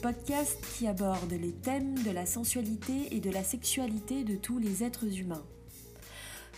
podcast 0.00 0.58
qui 0.76 0.86
aborde 0.86 1.32
les 1.32 1.52
thèmes 1.52 1.94
de 2.02 2.10
la 2.10 2.24
sensualité 2.24 3.14
et 3.14 3.20
de 3.20 3.30
la 3.30 3.42
sexualité 3.42 4.22
de 4.22 4.36
tous 4.36 4.58
les 4.58 4.84
êtres 4.84 5.18
humains. 5.18 5.44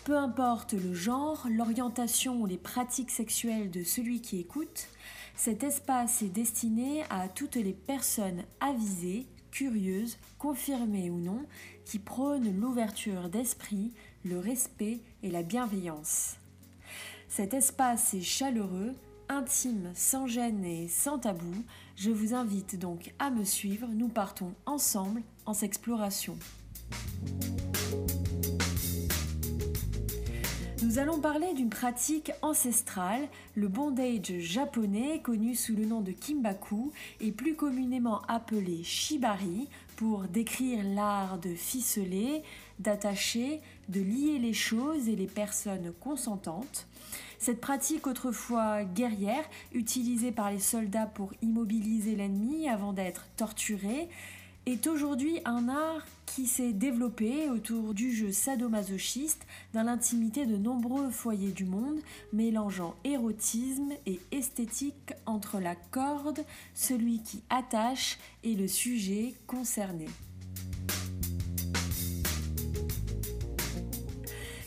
Peu 0.05 0.17
importe 0.17 0.75
le 0.75 0.93
genre, 0.93 1.47
l'orientation 1.51 2.43
ou 2.43 2.47
les 2.47 2.59
pratiques 2.59 3.11
sexuelles 3.11 3.71
de 3.71 3.83
celui 3.83 4.21
qui 4.21 4.41
écoute, 4.41 4.89
cet 5.37 5.65
espace 5.65 6.23
est 6.23 6.29
destiné 6.29 7.03
à 7.09 7.29
toutes 7.29 7.57
les 7.57 7.73
personnes 7.73 8.45
avisées, 8.61 9.27
curieuses, 9.51 10.19
confirmées 10.39 11.11
ou 11.11 11.19
non, 11.19 11.47
qui 11.85 11.99
prônent 11.99 12.59
l'ouverture 12.61 13.31
d'esprit, 13.31 13.93
le 14.25 14.39
respect 14.39 15.01
et 15.23 15.31
la 15.31 15.43
bienveillance. 15.43 16.37
Cet 17.29 17.55
espace 17.55 18.13
est 18.13 18.23
chaleureux, 18.23 18.95
intime, 19.31 19.93
sans 19.95 20.27
gêne 20.27 20.65
et 20.65 20.89
sans 20.89 21.19
tabou. 21.19 21.65
Je 22.03 22.11
vous 22.11 22.33
invite 22.33 22.79
donc 22.79 23.13
à 23.19 23.29
me 23.29 23.45
suivre. 23.45 23.87
Nous 23.93 24.09
partons 24.09 24.55
ensemble 24.65 25.21
en 25.45 25.53
s'exploration. 25.53 26.35
Nous 30.83 30.99
allons 30.99 31.21
parler 31.21 31.53
d'une 31.53 31.69
pratique 31.69 32.33
ancestrale, 32.41 33.29
le 33.55 33.69
bondage 33.69 34.33
japonais 34.39 35.21
connu 35.21 35.55
sous 35.55 35.77
le 35.77 35.85
nom 35.85 36.01
de 36.01 36.13
kimbaku 36.13 36.91
et 37.21 37.33
plus 37.33 37.55
communément 37.55 38.23
appelé 38.29 38.83
shibari 38.83 39.69
pour 39.97 40.23
décrire 40.23 40.83
l'art 40.83 41.37
de 41.37 41.55
ficeler, 41.55 42.43
d'attacher, 42.79 43.61
de 43.91 44.01
lier 44.01 44.39
les 44.39 44.55
choses 44.55 45.07
et 45.11 45.17
les 45.17 45.27
personnes 45.27 45.93
consentantes. 46.01 46.87
Cette 47.41 47.63
pratique 47.63 48.07
autrefois 48.07 48.85
guerrière, 48.85 49.49
utilisée 49.73 50.31
par 50.31 50.51
les 50.51 50.59
soldats 50.59 51.07
pour 51.07 51.33
immobiliser 51.41 52.15
l'ennemi 52.15 52.69
avant 52.69 52.93
d'être 52.93 53.25
torturé, 53.37 54.11
est 54.67 54.87
aujourd'hui 54.87 55.41
un 55.47 55.71
art 55.71 56.05
qui 56.27 56.47
s'est 56.47 56.75
développé 56.75 57.49
autour 57.49 57.95
du 57.95 58.15
jeu 58.15 58.31
sadomasochiste 58.31 59.47
dans 59.73 59.83
l'intimité 59.83 60.45
de 60.45 60.59
nombreux 60.59 61.09
foyers 61.09 61.53
du 61.53 61.65
monde, 61.65 61.99
mélangeant 62.35 62.95
érotisme 63.05 63.93
et 64.05 64.21
esthétique 64.33 65.15
entre 65.25 65.61
la 65.61 65.77
corde, 65.77 66.45
celui 66.75 67.23
qui 67.23 67.43
attache 67.49 68.19
et 68.45 68.55
le 68.55 68.69
sujet 68.69 69.33
concerné. 69.47 70.09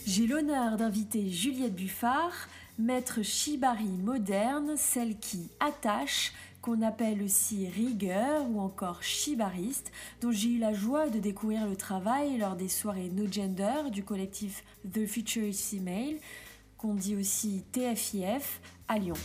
J'ai 0.07 0.27
l'honneur 0.27 0.77
d'inviter 0.77 1.29
Juliette 1.29 1.75
Buffard, 1.75 2.33
maître 2.79 3.21
shibari 3.21 3.85
moderne, 3.85 4.73
celle 4.77 5.17
qui 5.17 5.49
attache, 5.59 6.33
qu'on 6.61 6.81
appelle 6.81 7.21
aussi 7.21 7.67
rigueur 7.67 8.49
ou 8.49 8.61
encore 8.61 9.03
shibariste, 9.03 9.91
dont 10.21 10.31
j'ai 10.31 10.49
eu 10.49 10.59
la 10.59 10.73
joie 10.73 11.09
de 11.09 11.19
découvrir 11.19 11.67
le 11.67 11.75
travail 11.75 12.37
lors 12.37 12.55
des 12.55 12.69
soirées 12.69 13.09
No 13.09 13.29
Gender 13.29 13.89
du 13.91 14.03
collectif 14.03 14.63
The 14.91 15.05
Future 15.05 15.43
is 15.43 15.53
Female, 15.53 16.15
qu'on 16.77 16.95
dit 16.95 17.15
aussi 17.15 17.63
TFIF, 17.73 18.61
à 18.87 18.97
Lyon. 18.97 19.15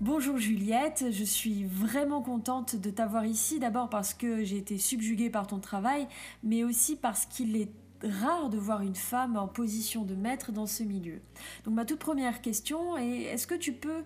Bonjour 0.00 0.38
Juliette, 0.38 1.06
je 1.10 1.24
suis 1.24 1.64
vraiment 1.64 2.22
contente 2.22 2.76
de 2.76 2.90
t'avoir 2.90 3.26
ici, 3.26 3.58
d'abord 3.58 3.88
parce 3.88 4.14
que 4.14 4.44
j'ai 4.44 4.58
été 4.58 4.78
subjuguée 4.78 5.30
par 5.30 5.46
ton 5.46 5.58
travail, 5.58 6.06
mais 6.42 6.64
aussi 6.64 6.96
parce 6.96 7.26
qu'il 7.26 7.56
est 7.56 7.70
rare 8.02 8.48
de 8.50 8.58
voir 8.58 8.82
une 8.82 8.94
femme 8.94 9.36
en 9.36 9.48
position 9.48 10.04
de 10.04 10.14
maître 10.14 10.52
dans 10.52 10.66
ce 10.66 10.82
milieu. 10.82 11.20
Donc 11.64 11.74
ma 11.74 11.84
toute 11.84 11.98
première 11.98 12.40
question 12.40 12.96
est, 12.96 13.22
est-ce 13.22 13.46
que 13.46 13.54
tu 13.54 13.72
peux 13.72 14.02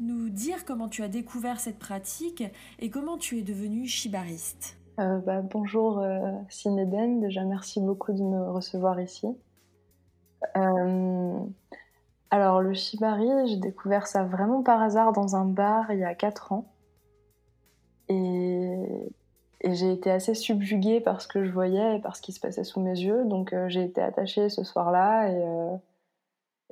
nous 0.00 0.28
dire 0.28 0.64
comment 0.64 0.88
tu 0.88 1.02
as 1.02 1.08
découvert 1.08 1.60
cette 1.60 1.78
pratique 1.78 2.42
et 2.78 2.90
comment 2.90 3.16
tu 3.16 3.38
es 3.38 3.42
devenue 3.42 3.86
shibariste 3.86 4.76
euh, 4.98 5.18
bah, 5.18 5.42
Bonjour 5.42 6.00
euh, 6.00 6.32
déjà 7.20 7.44
merci 7.44 7.80
beaucoup 7.80 8.12
de 8.12 8.22
me 8.22 8.50
recevoir 8.50 9.00
ici. 9.00 9.28
Euh, 10.56 11.38
alors 12.30 12.60
le 12.60 12.74
shibari, 12.74 13.28
j'ai 13.46 13.56
découvert 13.56 14.06
ça 14.06 14.24
vraiment 14.24 14.62
par 14.62 14.82
hasard 14.82 15.12
dans 15.12 15.36
un 15.36 15.44
bar 15.44 15.92
il 15.92 16.00
y 16.00 16.04
a 16.04 16.14
4 16.14 16.52
ans. 16.52 16.70
Et, 18.08 19.08
et 19.64 19.74
j'ai 19.74 19.92
été 19.92 20.10
assez 20.10 20.34
subjuguée 20.34 21.00
par 21.00 21.20
ce 21.20 21.28
que 21.28 21.44
je 21.44 21.50
voyais 21.50 21.96
et 21.96 22.00
par 22.00 22.16
ce 22.16 22.22
qui 22.22 22.32
se 22.32 22.40
passait 22.40 22.64
sous 22.64 22.80
mes 22.80 22.98
yeux. 22.98 23.24
Donc 23.24 23.54
j'ai 23.68 23.84
été 23.84 24.00
attachée 24.00 24.48
ce 24.48 24.62
soir-là 24.62 25.28
et 25.28 25.78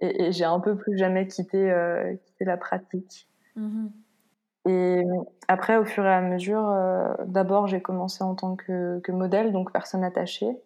et, 0.03 0.32
j'ai 0.32 0.44
un 0.44 0.60
peu 0.60 0.76
plus 0.76 0.98
jamais 0.98 1.26
quitté, 1.26 1.70
euh, 1.70 2.14
quitté 2.16 2.44
la 2.44 2.56
pratique. 2.56 3.28
Mmh 3.56 3.88
et 4.64 5.02
après, 5.48 5.76
au 5.76 5.84
fur 5.84 6.06
et 6.06 6.14
à 6.14 6.20
mesure, 6.20 6.69
euh, 6.69 7.12
d'abord 7.26 7.66
j'ai 7.66 7.82
commencé 7.82 8.22
en 8.22 8.36
tant 8.36 8.54
que, 8.54 9.00
que, 9.00 9.10
modèle, 9.10 9.50
donc 9.50 9.72
personne 9.72 10.04
attachée. 10.04 10.56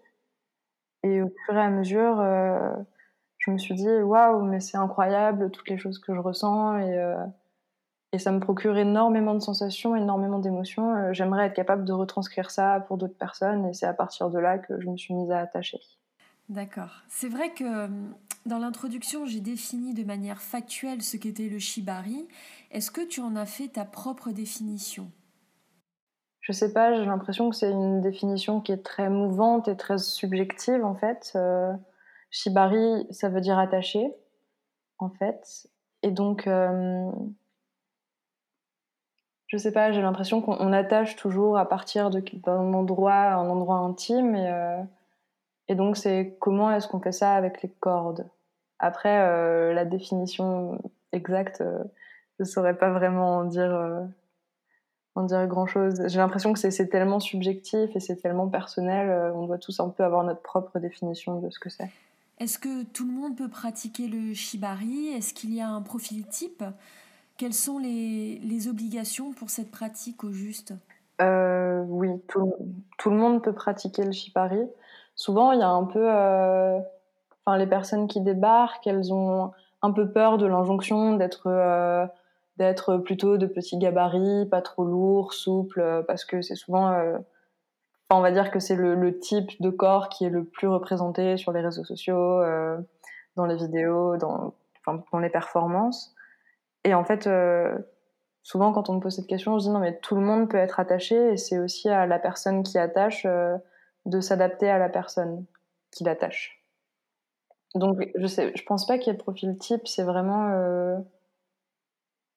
Et 1.03 1.23
au 1.23 1.33
fur 1.47 1.57
et 1.57 1.63
à 1.63 1.71
mesure, 1.71 2.21
euh, 2.21 2.75
je 3.39 3.51
me 3.51 3.57
suis 3.57 3.75
dit 3.75 3.89
waouh, 3.89 4.43
mais 4.43 4.61
c'est 4.61 4.77
incroyable 4.77 5.51
toutes 5.51 5.71
les 5.71 5.79
choses 5.79 5.99
que 5.99 6.15
je 6.15 6.21
ressens 6.21 6.77
et, 6.77 7.15
et 8.17 8.19
ça 8.19 8.33
me 8.33 8.41
procure 8.41 8.79
énormément 8.79 9.35
de 9.35 9.41
sensations, 9.41 9.95
énormément 9.95 10.39
d'émotions. 10.39 11.13
J'aimerais 11.13 11.49
être 11.49 11.55
capable 11.55 11.85
de 11.85 11.93
retranscrire 11.93 12.51
ça 12.51 12.81
pour 12.89 12.97
d'autres 12.97 13.19
personnes 13.19 13.67
et 13.67 13.75
c'est 13.75 13.85
à 13.85 13.93
partir 13.93 14.31
de 14.31 14.39
là 14.39 14.57
que 14.57 14.81
je 14.81 14.89
me 14.89 14.97
suis 14.97 15.13
mise 15.13 15.31
à 15.31 15.41
attacher. 15.41 15.79
D'accord. 16.49 17.03
C'est 17.09 17.29
vrai 17.29 17.51
que 17.51 17.89
dans 18.47 18.59
l'introduction, 18.59 19.27
j'ai 19.27 19.41
défini 19.41 19.93
de 19.93 20.03
manière 20.03 20.41
factuelle 20.41 21.03
ce 21.03 21.19
qu'était 21.19 21.51
le 21.51 21.59
shibari. 21.59 22.27
Est-ce 22.71 22.91
que 22.91 23.07
tu 23.07 23.21
en 23.21 23.37
as 23.37 23.45
fait 23.45 23.69
ta 23.69 23.85
propre 23.85 24.31
définition? 24.31 25.11
Je 26.41 26.53
sais 26.53 26.73
pas, 26.73 26.95
j'ai 26.95 27.05
l'impression 27.05 27.51
que 27.51 27.57
c'est 27.57 27.71
une 27.71 28.01
définition 28.01 28.63
qui 28.63 28.73
est 28.73 28.83
très 28.83 29.11
mouvante 29.11 29.69
et 29.69 29.77
très 29.77 29.99
subjective 29.99 30.87
en 30.87 30.95
fait. 30.95 31.33
Euh, 31.35 31.73
shibari, 32.31 33.07
ça 33.11 33.29
veut 33.29 33.43
dire 33.43 33.59
attaché 33.59 34.11
en 34.99 35.11
fait. 35.11 35.69
Et 36.03 36.13
donc, 36.13 36.47
euh, 36.47 37.11
je 39.47 39.57
sais 39.57 39.73
pas, 39.73 39.93
j'ai 39.93 40.03
l'impression 40.03 40.41
qu'on 40.41 40.73
attache 40.73 41.17
toujours 41.17 41.57
à 41.59 41.69
partir 41.69 42.11
d'un 42.11 42.73
endroit, 42.75 43.15
un 43.15 43.49
endroit 43.49 43.77
intime 43.77 44.35
et. 44.35 44.51
Euh, 44.51 44.83
et 45.69 45.75
donc, 45.75 45.97
c'est 45.97 46.37
comment 46.39 46.71
est-ce 46.71 46.87
qu'on 46.87 47.01
fait 47.01 47.11
ça 47.11 47.35
avec 47.35 47.61
les 47.61 47.69
cordes? 47.69 48.29
Après, 48.79 49.19
euh, 49.23 49.73
la 49.73 49.85
définition 49.85 50.81
exacte, 51.11 51.61
euh, 51.61 51.83
je 52.39 52.45
ne 52.45 52.47
saurais 52.47 52.79
pas 52.79 52.91
vraiment 52.91 53.39
en 53.39 53.45
dire, 53.45 54.07
en 55.17 55.23
dire 55.25 55.45
grand-chose. 55.49 56.07
J'ai 56.07 56.19
l'impression 56.19 56.53
que 56.53 56.61
c'est 56.61 56.87
tellement 56.87 57.19
subjectif 57.19 57.97
et 57.97 57.99
c'est 57.99 58.15
tellement 58.15 58.47
personnel, 58.47 59.33
on 59.35 59.47
doit 59.47 59.59
tous 59.59 59.81
un 59.81 59.89
peu 59.89 60.05
avoir 60.05 60.23
notre 60.23 60.43
propre 60.43 60.79
définition 60.79 61.41
de 61.41 61.51
ce 61.51 61.59
que 61.59 61.69
c'est. 61.69 61.91
Est-ce 62.39 62.61
que 62.61 62.85
tout 62.85 63.05
le 63.05 63.13
monde 63.13 63.37
peut 63.37 63.49
pratiquer 63.49 64.07
le 64.07 64.35
shibari? 64.35 65.09
Est-ce 65.09 65.35
qu'il 65.35 65.53
y 65.53 65.61
a 65.61 65.69
un 65.69 65.83
profil 65.83 66.25
type? 66.29 66.63
Quelles 67.37 67.55
sont 67.55 67.79
les, 67.79 68.69
obligations 68.69 69.33
pour 69.33 69.51
cette 69.51 69.71
pratique 69.71 70.25
au 70.25 70.33
juste? 70.33 70.73
Oui, 71.21 72.11
tout, 72.29 73.11
le 73.11 73.17
monde 73.17 73.43
peut 73.43 73.53
pratiquer 73.53 74.05
le 74.05 74.13
shibari 74.13 74.61
souvent 75.17 75.51
il 75.53 75.59
y 75.59 75.63
a 75.63 75.69
un 75.69 75.85
peu, 75.85 76.07
euh, 76.09 76.79
les 77.57 77.67
personnes 77.67 78.07
qui 78.07 78.21
débarquent, 78.21 78.87
elles 78.87 79.13
ont 79.13 79.51
un 79.83 79.91
peu 79.91 80.13
peur 80.13 80.39
de 80.39 80.47
l'injonction 80.47 81.17
d'être 81.17 81.49
euh, 81.49 82.07
d'être 82.59 82.99
plutôt 82.99 83.37
de 83.37 83.47
petits 83.47 83.77
gabarits, 83.77 84.47
pas 84.51 84.63
trop 84.63 84.85
lourds, 84.85 85.35
souples, 85.35 86.05
parce 86.07 86.25
que 86.25 86.41
c'est 86.41 86.55
souvent, 86.55 86.91
euh, 86.93 87.19
on 88.09 88.21
va 88.21 88.31
dire 88.31 88.51
que 88.51 88.61
c'est 88.61 88.77
le, 88.77 89.19
type 89.19 89.61
de 89.61 89.69
corps 89.69 90.09
qui 90.09 90.25
est 90.25 90.31
le 90.31 90.45
plus 90.45 90.67
représenté 90.67 91.37
sur 91.37 91.53
les 91.53 91.61
réseaux 91.61 91.85
sociaux, 91.85 92.41
dans 93.37 93.45
les 93.45 93.57
vidéos, 93.57 94.17
dans, 94.17 94.55
dans 94.87 95.19
les 95.19 95.29
performances. 95.29 96.16
Et 96.87 96.95
en 96.95 97.05
fait, 97.05 97.29
souvent 98.43 98.73
quand 98.73 98.89
on 98.89 98.95
me 98.95 99.01
pose 99.01 99.17
cette 99.17 99.27
question, 99.27 99.59
je 99.59 99.65
dis 99.65 99.71
non 99.71 99.81
mais 99.81 99.99
tout 99.99 100.15
le 100.15 100.23
monde 100.23 100.49
peut 100.49 100.57
être 100.57 100.81
attaché 100.81 101.33
et 101.33 101.37
c'est 101.37 101.59
aussi 101.59 101.89
à 101.89 102.07
la 102.07 102.19
personne 102.19 102.63
qui 102.63 102.79
attache 102.79 103.27
de 103.27 104.21
s'adapter 104.21 104.71
à 104.71 104.79
la 104.79 104.89
personne 104.89 105.45
qui 105.91 106.05
l'attache. 106.05 106.63
Donc, 107.75 107.99
je 108.15 108.27
sais, 108.27 108.53
je 108.55 108.63
pense 108.65 108.87
pas 108.87 108.99
qu'il 108.99 109.09
y 109.09 109.11
ait 109.11 109.19
de 109.19 109.23
profil 109.23 109.59
type. 109.59 109.87
C'est 109.87 110.03
vraiment 110.03 110.51
euh, 110.51 110.97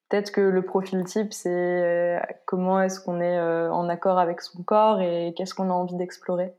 peut-être 0.08 0.32
que 0.32 0.40
le 0.40 0.62
profil 0.62 1.04
type, 1.04 1.32
c'est 1.32 1.50
euh, 1.50 2.20
comment 2.44 2.80
est-ce 2.80 3.00
qu'on 3.00 3.20
est, 3.20 3.38
euh, 3.38 3.72
en 3.72 3.88
accord 3.88 4.18
avec 4.18 4.42
son 4.42 4.62
corps 4.62 5.00
et 5.00 5.32
qu'est-ce 5.36 5.54
qu'on 5.54 5.70
a 5.70 5.74
envie 5.74 5.96
d'explorer. 5.96 6.54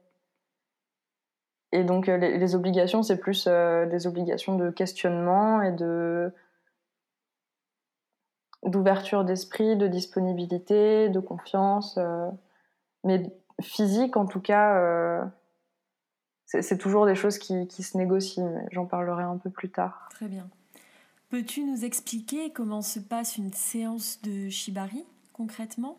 Et 1.73 1.83
donc, 1.85 2.07
les 2.07 2.53
obligations, 2.53 3.01
c'est 3.01 3.17
plus 3.17 3.47
des 3.47 4.05
obligations 4.05 4.57
de 4.57 4.71
questionnement 4.71 5.61
et 5.61 5.71
de 5.71 6.33
d'ouverture 8.63 9.23
d'esprit, 9.23 9.75
de 9.75 9.87
disponibilité, 9.87 11.09
de 11.09 11.19
confiance. 11.19 11.97
mais 13.03 13.31
physique, 13.61 14.17
en 14.17 14.25
tout 14.25 14.41
cas, 14.41 14.77
euh, 14.77 15.23
c'est 16.45 16.77
toujours 16.77 17.05
des 17.05 17.15
choses 17.15 17.37
qui, 17.37 17.83
se 17.83 17.97
négocient, 17.97 18.49
mais 18.49 18.65
j'en 18.71 18.85
parlerai 18.85 19.23
un 19.23 19.37
peu 19.37 19.49
plus 19.49 19.69
tard. 19.69 20.09
Très 20.11 20.27
bien. 20.27 20.49
Peux-tu 21.29 21.63
nous 21.63 21.85
expliquer 21.85 22.51
comment 22.51 22.81
se 22.81 22.99
passe 22.99 23.37
une 23.37 23.53
séance 23.53 24.21
de 24.21 24.49
shibari 24.49 25.05
concrètement? 25.31 25.97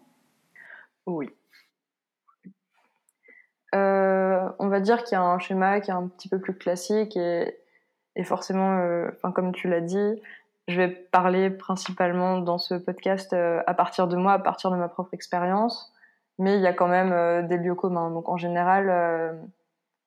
Oui. 1.07 1.31
Euh, 3.75 4.51
on 4.59 4.69
va 4.69 4.81
dire 4.81 5.03
qu'il 5.05 5.13
y 5.13 5.19
a 5.19 5.23
un 5.23 5.39
schéma 5.39 5.81
qui 5.81 5.91
est 5.91 5.95
un 5.95 6.07
petit 6.07 6.29
peu 6.29 6.39
plus 6.39 6.55
classique 6.55 7.17
et, 7.17 7.57
forcément, 8.25 8.79
euh, 8.81 9.11
comme 9.35 9.53
tu 9.53 9.69
l'as 9.69 9.81
dit, 9.81 10.21
je 10.73 10.77
vais 10.77 10.89
parler 10.89 11.51
principalement 11.51 12.39
dans 12.39 12.59
ce 12.59 12.75
podcast 12.75 13.33
euh, 13.33 13.63
à 13.67 13.75
partir 13.75 14.09
de 14.09 14.17
moi, 14.17 14.33
à 14.33 14.39
partir 14.39 14.71
de 14.71 14.77
ma 14.77 14.89
propre 14.89 15.15
expérience, 15.15 15.93
mais 16.39 16.57
il 16.57 16.63
y 16.63 16.67
a 16.67 16.73
quand 16.73 16.89
même 16.89 17.47
des 17.47 17.59
lieux 17.59 17.75
communs. 17.75 18.11
Donc 18.11 18.29
en 18.29 18.37
général, 18.37 19.41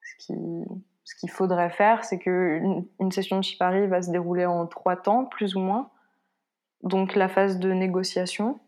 ce 0.01 1.15
qu'il 1.15 1.29
faudrait 1.29 1.69
faire, 1.69 2.03
c'est 2.03 2.17
qu'une 2.17 2.85
une 2.99 3.11
session 3.11 3.37
de 3.37 3.43
Shipari 3.43 3.87
va 3.87 4.01
se 4.01 4.11
dérouler 4.11 4.45
en 4.45 4.65
trois 4.65 4.95
temps, 4.95 5.25
plus 5.25 5.55
ou 5.55 5.59
moins. 5.59 5.89
Donc 6.83 7.15
la 7.15 7.27
phase 7.27 7.59
de 7.59 7.71
négociation. 7.71 8.59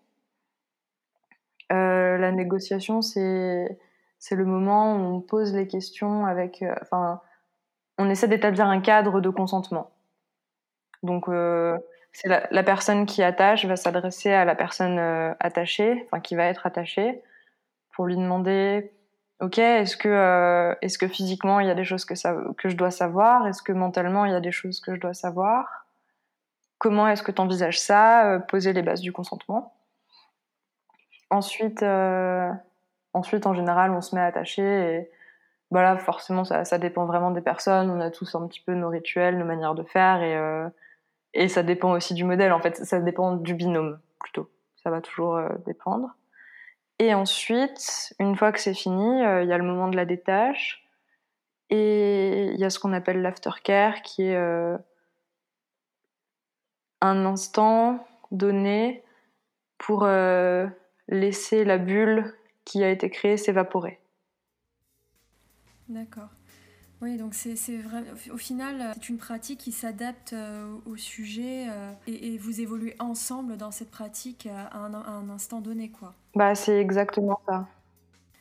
la 1.70 2.32
négociation, 2.32 3.02
c'est 3.02 3.78
le 4.32 4.46
moment 4.46 4.96
où 4.96 5.16
on 5.16 5.22
pose 5.22 5.54
les 5.54 5.68
questions 5.68 6.26
avec. 6.26 6.62
Euh, 6.62 6.74
enfin, 6.82 7.22
on 7.98 8.10
essaie 8.10 8.28
d'établir 8.28 8.68
un 8.68 8.82
cadre 8.82 9.22
de 9.22 9.30
consentement. 9.30 9.92
Donc, 11.04 11.30
euh, 11.30 11.78
c'est 12.12 12.28
la, 12.28 12.64
personne 12.64 13.06
qui 13.06 13.24
attache 13.24 13.66
va 13.66 13.76
s'adresser 13.76 14.32
à 14.32 14.46
la 14.46 14.56
personne 14.56 14.98
euh, 15.00 15.34
attachée, 15.40 16.06
enfin 16.06 16.20
qui 16.20 16.36
va 16.36 16.46
être 16.46 16.66
attachée, 16.66 17.22
pour 17.94 18.06
lui 18.06 18.16
demander 18.16 18.92
Ok, 19.40 19.60
est-ce 19.60 19.96
que, 19.96 20.76
est-ce 20.82 20.98
que 20.98 21.08
physiquement 21.08 21.60
il 21.60 21.68
y 21.68 21.70
a 21.70 21.76
des 21.76 21.84
choses 21.84 22.06
que, 22.06 22.16
ça, 22.16 22.36
que 22.58 22.70
je 22.70 22.76
dois 22.76 22.90
savoir? 22.90 23.46
Est-ce 23.48 23.62
que 23.62 23.72
mentalement 23.72 24.26
il 24.26 24.32
y 24.32 24.36
a 24.36 24.40
des 24.40 24.52
choses 24.52 24.80
que 24.80 24.96
je 24.96 25.00
dois 25.00 25.14
savoir? 25.14 25.86
Comment 26.80 27.08
est-ce 27.08 27.22
que 27.22 27.32
tu 27.32 27.40
envisages 27.40 27.80
ça 27.80 28.40
Poser 28.48 28.74
les 28.74 28.82
bases 28.82 29.02
du 29.02 29.12
consentement? 29.14 29.76
Ensuite, 31.30 31.84
Ensuite, 33.18 33.48
en 33.48 33.56
général, 33.56 33.92
on 33.92 34.02
se 34.02 34.14
met 34.14 34.22
à 34.22 34.26
attacher 34.26 34.62
et 34.62 35.10
voilà, 35.72 35.98
forcément, 35.98 36.44
ça, 36.44 36.78
dépend 36.78 37.06
vraiment 37.08 37.32
des 37.32 37.42
personnes. 37.42 37.90
On 37.90 38.00
a 38.00 38.12
tous 38.12 38.36
un 38.36 38.48
petit 38.48 38.62
peu 38.62 38.76
nos 38.76 38.90
rituels, 38.90 39.40
nos 39.40 39.46
manières 39.46 39.74
de 39.74 39.82
faire 39.82 40.22
et, 40.22 40.38
euh, 40.38 40.70
et 41.34 41.48
ça 41.48 41.64
dépend 41.64 41.92
aussi 41.92 42.14
du 42.14 42.24
modèle. 42.24 42.52
En 42.52 42.62
fait, 42.62 42.78
ça 42.78 43.00
dépend 43.00 43.36
du 43.36 43.54
binôme 43.54 44.00
plutôt. 44.20 44.50
Ça 44.84 44.90
va 44.90 45.02
toujours 45.02 45.36
euh, 45.36 45.50
dépendre. 45.66 46.16
Et 47.00 47.14
ensuite, 47.14 48.14
une 48.20 48.36
fois 48.36 48.52
que 48.52 48.60
c'est 48.60 48.74
fini, 48.74 49.24
euh, 49.24 49.44
il 49.44 49.50
y 49.50 49.54
a 49.54 49.58
le 49.58 49.64
moment 49.64 49.88
de 49.88 49.96
la 49.96 50.06
détache 50.06 50.84
et 51.70 52.48
il 52.54 52.60
y 52.60 52.64
a 52.64 52.70
ce 52.70 52.80
qu'on 52.80 52.94
appelle 52.94 53.22
l'aftercare 53.22 54.02
qui 54.02 54.24
est 54.24 54.38
un 57.02 57.26
instant 57.26 58.08
donné 58.32 59.04
pour 59.78 60.08
laisser 61.10 61.66
la 61.66 61.78
bulle 61.78 62.34
qui 62.64 62.86
a 62.86 62.90
été 62.90 63.10
créé 63.10 63.36
s'évaporer. 63.36 64.00
D'accord. 65.90 66.30
Oui, 67.02 67.18
donc 67.18 67.36
c'est 67.36 67.78
vrai. 67.78 68.04
Au 68.32 68.38
final, 68.38 68.94
c'est 68.96 69.10
une 69.10 69.18
pratique 69.18 69.60
qui 69.60 69.72
s'adapte 69.72 70.34
euh, 70.34 70.76
au 70.86 70.98
sujet 70.98 71.68
euh, 71.70 71.92
et, 72.08 72.38
vous 72.40 72.60
évoluez 72.60 72.96
ensemble 73.00 73.56
dans 73.56 73.70
cette 73.70 73.92
pratique 73.92 74.48
euh, 74.48 74.64
à 74.72 74.80
un, 74.80 75.30
instant 75.30 75.62
donné, 75.62 75.90
quoi. 75.90 76.16
Bah, 76.36 76.56
c'est 76.56 76.80
exactement 76.80 77.40
ça. 77.48 77.68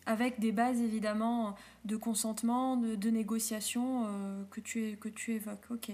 Avec 0.07 0.41
des 0.41 0.53
bases 0.53 0.81
évidemment 0.81 1.55
de 1.85 1.97
consentement, 1.97 2.77
de, 2.77 2.95
de 2.95 3.11
négociation 3.11 4.07
que, 4.51 4.61
tu, 4.61 4.97
que 5.01 5.09
tu 5.09 5.33
évoques. 5.33 5.67
Ok. 5.71 5.91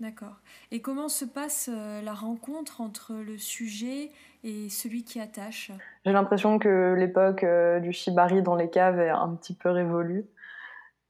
D'accord. 0.00 0.40
Et 0.72 0.82
comment 0.82 1.08
se 1.08 1.24
passe 1.24 1.70
la 1.70 2.12
rencontre 2.12 2.80
entre 2.80 3.14
le 3.14 3.38
sujet 3.38 4.10
et 4.42 4.68
celui 4.68 5.04
qui 5.04 5.20
attache? 5.20 5.70
J'ai 6.04 6.12
l'impression 6.12 6.58
que 6.58 6.94
l'époque 6.98 7.44
euh, 7.44 7.78
du 7.78 7.92
shibari 7.92 8.42
dans 8.42 8.56
les 8.56 8.68
caves 8.68 8.98
est 8.98 9.10
un 9.10 9.34
petit 9.34 9.54
peu 9.54 9.70
révolue. 9.70 10.24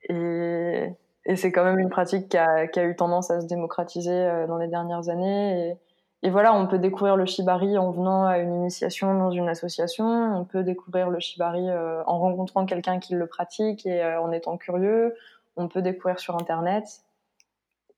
Et, 0.09 0.89
c'est 1.37 1.53
quand 1.53 1.65
même 1.65 1.79
une 1.79 1.89
pratique 1.89 2.29
qui 2.29 2.37
a, 2.37 2.85
eu 2.85 2.97
tendance 2.97 3.31
à 3.31 3.41
se 3.41 3.47
démocratiser 3.47 4.11
euh, 4.13 4.47
dans 4.47 4.59
les 4.59 4.69
dernières 4.69 5.09
années. 5.09 5.77
Et, 6.23 6.31
voilà, 6.31 6.55
on 6.55 6.67
peut 6.67 6.79
découvrir 6.79 7.17
le 7.17 7.27
shibari 7.27 7.79
en 7.79 7.91
venant 7.91 8.27
à 8.27 8.39
une 8.39 8.55
initiation 8.55 9.15
dans 9.15 9.31
une 9.31 9.49
association. 9.49 10.07
On 10.07 10.45
peut 10.45 10.63
découvrir 10.63 11.11
le 11.11 11.21
shibari 11.21 11.69
euh, 11.69 12.03
en 12.07 12.19
rencontrant 12.19 12.65
quelqu'un 12.67 12.99
qui 12.99 13.15
le 13.15 13.27
pratique 13.27 13.87
et 13.87 14.05
en 14.05 14.31
étant 14.33 14.57
curieux. 14.57 15.15
On 15.57 15.69
peut 15.69 15.83
découvrir 15.83 16.19
sur 16.21 16.37
Internet. 16.37 16.85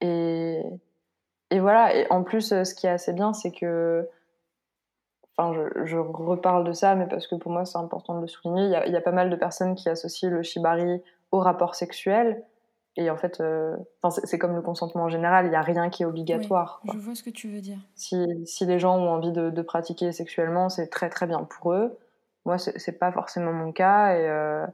Et, 0.01 0.63
et 1.51 1.61
voilà. 1.61 1.95
Et 1.95 2.07
en 2.11 2.23
plus, 2.23 2.49
ce 2.49 2.75
qui 2.75 2.87
est 2.87 2.91
assez 2.91 3.13
bien, 3.13 3.33
c'est 3.35 3.53
que 3.53 4.09
Enfin, 5.37 5.53
je, 5.85 5.97
reparle 5.97 6.65
de 6.65 6.73
ça, 6.73 6.95
mais 6.95 7.07
parce 7.07 7.27
que 7.27 7.35
pour 7.35 7.51
moi 7.51 7.65
c'est 7.65 7.79
important 7.79 8.15
de 8.15 8.21
le 8.21 8.29
souligner. 8.29 8.67
Il 8.87 8.93
y, 8.93 8.97
a, 8.97 9.01
pas 9.01 9.11
mal 9.11 9.31
de 9.31 9.37
personnes 9.37 9.75
qui 9.75 9.89
associent 9.89 10.31
le 10.31 10.43
shibari 10.45 11.03
au 11.35 11.41
rapport 11.41 11.75
sexuel. 11.75 12.45
Et 12.97 13.11
en 13.11 13.17
fait, 13.17 13.41
euh, 13.41 13.77
c'est 14.25 14.39
comme 14.39 14.55
le 14.55 14.63
consentement 14.63 15.05
en 15.05 15.09
général, 15.09 15.47
il 15.47 15.51
n'y 15.51 15.57
a 15.57 15.63
rien 15.63 15.91
qui 15.91 16.05
est 16.05 16.07
obligatoire. 16.07 16.81
je 16.85 16.97
vois 16.97 17.17
ce 17.17 17.25
que 17.25 17.31
tu 17.31 17.49
veux 17.49 17.61
dire. 17.61 17.79
Si, 17.97 18.25
si 18.47 18.67
les 18.67 18.79
gens 18.79 18.97
ont 18.97 19.09
envie 19.09 19.33
de, 19.33 19.63
pratiquer 19.63 20.13
sexuellement, 20.13 20.69
c'est 20.69 20.87
très 20.87 21.11
très 21.11 21.27
bien 21.27 21.43
pour 21.43 21.73
eux. 21.73 21.99
Moi, 22.45 22.59
c'est 22.59 22.99
pas 22.99 23.11
forcément 23.11 23.53
mon 23.53 23.73
cas 23.73 24.15
et, 24.17 24.29
euh, 24.29 24.67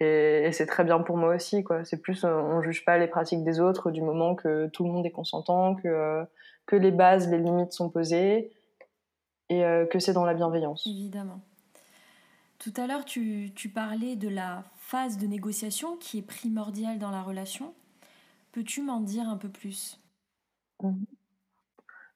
et, 0.00 0.50
c'est 0.52 0.66
très 0.66 0.82
bien 0.82 0.98
pour 0.98 1.16
moi 1.16 1.36
aussi. 1.36 1.64
C'est 1.84 2.02
plus, 2.02 2.24
on, 2.24 2.58
ne 2.58 2.62
juge 2.62 2.84
pas 2.84 2.98
les 2.98 3.06
pratiques 3.06 3.44
des 3.44 3.60
autres 3.60 3.92
du 3.92 4.02
moment 4.02 4.34
que 4.34 4.66
tout 4.68 4.84
le 4.84 4.90
monde 4.90 5.06
est 5.06 5.12
consentant, 5.12 5.76
que, 5.76 5.86
euh, 5.86 6.24
que 6.66 6.74
les 6.74 6.90
bases, 6.90 7.30
les 7.30 7.38
limites 7.38 7.72
sont 7.72 7.90
posées 7.90 8.50
et 9.50 9.64
euh, 9.64 9.86
que 9.86 10.00
c'est 10.00 10.14
dans 10.14 10.24
la 10.24 10.34
bienveillance. 10.34 10.84
Évidemment. 10.84 11.40
Tout 12.58 12.72
à 12.76 12.86
l'heure, 12.86 13.04
tu, 13.04 13.52
tu, 13.54 13.68
parlais 13.68 14.16
de 14.16 14.28
la 14.28 14.64
phase 14.76 15.18
de 15.18 15.26
négociation 15.26 15.96
qui 15.96 16.18
est 16.18 16.26
primordiale 16.26 16.98
dans 16.98 17.10
la 17.10 17.22
relation. 17.22 17.74
Peux-tu 18.52 18.82
m'en 18.82 19.00
dire 19.00 19.28
un 19.28 19.36
peu 19.36 19.48
plus? 19.48 20.00
Mhm. 20.82 21.04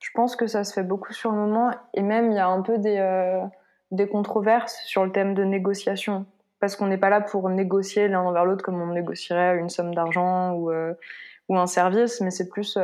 Je 0.00 0.08
pense 0.14 0.34
que 0.34 0.46
ça 0.46 0.64
se 0.64 0.72
fait 0.72 0.82
beaucoup 0.82 1.12
sur 1.12 1.30
le 1.30 1.36
moment 1.36 1.70
et 1.92 2.00
même 2.00 2.30
il 2.30 2.36
y 2.36 2.38
a 2.38 2.48
un 2.48 2.62
peu 2.62 2.78
des, 2.78 2.96
euh, 2.98 3.44
des 3.90 4.08
controverses 4.08 4.80
sur 4.86 5.04
le 5.04 5.12
thème 5.12 5.34
de 5.34 5.44
négociation. 5.44 6.24
Parce 6.58 6.74
qu'on 6.74 6.86
n'est 6.86 6.98
pas 6.98 7.10
là 7.10 7.20
pour 7.20 7.48
négocier 7.50 8.08
l'un 8.08 8.20
envers 8.20 8.46
l'autre 8.46 8.64
comme 8.64 8.80
on 8.80 8.92
négocierait 8.92 9.58
une 9.58 9.68
somme 9.68 9.94
d'argent 9.94 10.52
ou, 10.54 10.70
euh, 10.70 10.94
ou 11.48 11.58
un 11.58 11.66
service, 11.66 12.20
mais 12.22 12.30
c'est 12.30 12.48
plus 12.48 12.78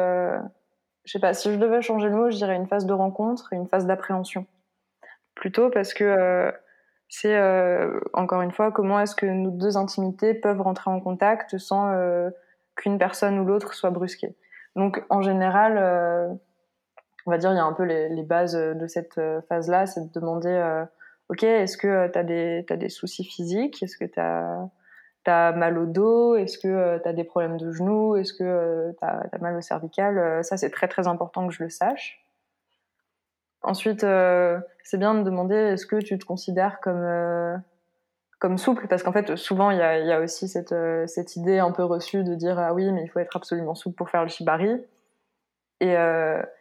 je 1.06 1.12
sais 1.12 1.20
pas, 1.20 1.32
si 1.34 1.52
je 1.52 1.56
devais 1.56 1.80
changer 1.82 2.08
le 2.08 2.16
mot, 2.16 2.30
je 2.30 2.36
dirais 2.36 2.56
une 2.56 2.66
phase 2.66 2.84
de 2.84 2.92
rencontre 2.92 3.52
et 3.52 3.56
une 3.56 3.68
phase 3.68 3.86
d'appréhension. 3.86 4.44
Plutôt 5.36 5.70
parce 5.70 5.94
que 5.94 6.04
euh, 6.04 6.50
c'est, 7.08 7.36
euh, 7.36 8.00
encore 8.12 8.42
une 8.42 8.52
fois, 8.52 8.72
comment 8.72 9.00
est-ce 9.00 9.14
que 9.14 9.26
nos 9.26 9.50
deux 9.50 9.76
intimités 9.76 10.34
peuvent 10.34 10.60
rentrer 10.60 10.90
en 10.90 11.00
contact 11.00 11.58
sans 11.58 11.92
euh, 11.92 12.30
qu'une 12.74 12.98
personne 12.98 13.38
ou 13.38 13.44
l'autre 13.44 13.74
soit 13.74 13.90
brusquée. 13.90 14.34
Donc, 14.74 15.02
en 15.08 15.22
général, 15.22 15.78
on 17.24 17.30
va 17.30 17.38
dire, 17.38 17.52
il 17.52 17.56
y 17.56 17.58
a 17.58 17.64
un 17.64 17.72
peu 17.72 17.84
les, 17.84 18.22
bases 18.22 18.54
de 18.54 18.86
cette 18.86 19.18
phase-là, 19.48 19.86
c'est 19.86 20.12
de 20.12 20.12
demander, 20.12 20.84
OK, 21.28 21.42
est-ce 21.42 21.76
que 21.76 22.08
tu 22.08 22.18
as 22.18 22.22
des, 22.22 22.88
soucis 22.88 23.24
physiques? 23.24 23.82
Est-ce 23.82 23.96
que 23.96 24.04
tu 24.04 24.20
as 24.20 25.52
mal 25.52 25.78
au 25.78 25.86
dos? 25.86 26.36
Est-ce 26.36 26.58
que 26.58 26.68
euh, 26.68 26.98
tu 27.02 27.08
as 27.08 27.12
des 27.12 27.24
problèmes 27.24 27.56
de 27.56 27.72
genoux? 27.72 28.16
Est-ce 28.16 28.32
que 28.32 28.44
euh, 28.44 28.92
tu 28.98 29.04
as, 29.04 29.38
mal 29.40 29.56
au 29.56 29.60
cervical? 29.60 30.18
Euh, 30.18 30.42
Ça, 30.42 30.56
c'est 30.56 30.70
très 30.70 30.88
très 30.88 31.08
important 31.08 31.46
que 31.48 31.54
je 31.54 31.64
le 31.64 31.70
sache. 31.70 32.25
Ensuite, 33.66 34.00
c'est 34.00 34.98
bien 34.98 35.14
de 35.14 35.22
demander 35.22 35.54
est-ce 35.54 35.86
que 35.86 35.96
tu 35.96 36.18
te 36.18 36.24
considères 36.24 36.80
comme, 36.80 37.62
comme 38.38 38.58
souple? 38.58 38.86
Parce 38.88 39.02
qu'en 39.02 39.12
fait, 39.12 39.36
souvent, 39.36 39.70
il 39.70 39.78
y 39.78 39.82
a, 39.82 40.20
aussi 40.20 40.48
cette, 40.48 40.74
cette 41.06 41.36
idée 41.36 41.58
un 41.58 41.72
peu 41.72 41.84
reçue 41.84 42.24
de 42.24 42.34
dire 42.34 42.58
ah 42.58 42.72
oui, 42.72 42.90
mais 42.92 43.02
il 43.02 43.08
faut 43.08 43.18
être 43.18 43.36
absolument 43.36 43.74
souple 43.74 43.96
pour 43.96 44.08
faire 44.08 44.22
le 44.22 44.28
shibari. 44.28 44.80
Et, 45.80 45.94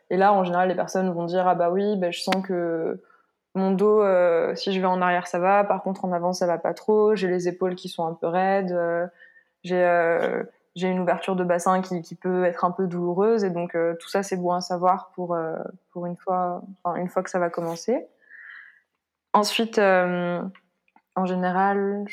et 0.09 0.17
là, 0.17 0.33
en 0.33 0.43
général, 0.43 0.69
les 0.69 0.75
personnes 0.75 1.13
vont 1.13 1.25
dire 1.25 1.47
ah 1.47 1.55
bah 1.55 1.69
oui, 1.69 1.95
ben, 1.95 2.11
je 2.11 2.21
sens 2.21 2.43
que 2.43 2.99
mon 3.55 3.71
dos, 3.71 4.01
euh, 4.01 4.53
si 4.55 4.73
je 4.73 4.79
vais 4.81 4.85
en 4.85 5.01
arrière, 5.01 5.27
ça 5.27 5.39
va. 5.39 5.63
Par 5.63 5.81
contre, 5.81 6.03
en 6.03 6.11
avant, 6.11 6.33
ça 6.33 6.45
va 6.45 6.57
pas 6.57 6.73
trop. 6.73 7.15
J'ai 7.15 7.29
les 7.29 7.47
épaules 7.47 7.75
qui 7.75 7.87
sont 7.87 8.05
un 8.05 8.13
peu 8.13 8.27
raides. 8.27 8.73
Euh, 8.73 9.07
euh, 9.71 10.43
j'ai 10.75 10.89
une 10.89 10.99
ouverture 10.99 11.35
de 11.35 11.43
bassin 11.43 11.81
qui, 11.81 12.15
peut 12.15 12.45
être 12.45 12.65
un 12.65 12.71
peu 12.71 12.87
douloureuse. 12.87 13.43
Et 13.43 13.49
donc, 13.49 13.77
tout 13.99 14.09
ça, 14.09 14.23
c'est 14.23 14.35
bon 14.35 14.51
à 14.51 14.61
savoir 14.61 15.11
pour, 15.15 15.37
pour 15.91 16.05
une, 16.05 16.17
fois, 16.17 16.61
que 17.23 17.29
ça 17.29 17.39
va 17.39 17.49
commencer. 17.49 18.05
Ensuite, 19.31 19.79
en 19.79 21.25
général, 21.25 22.05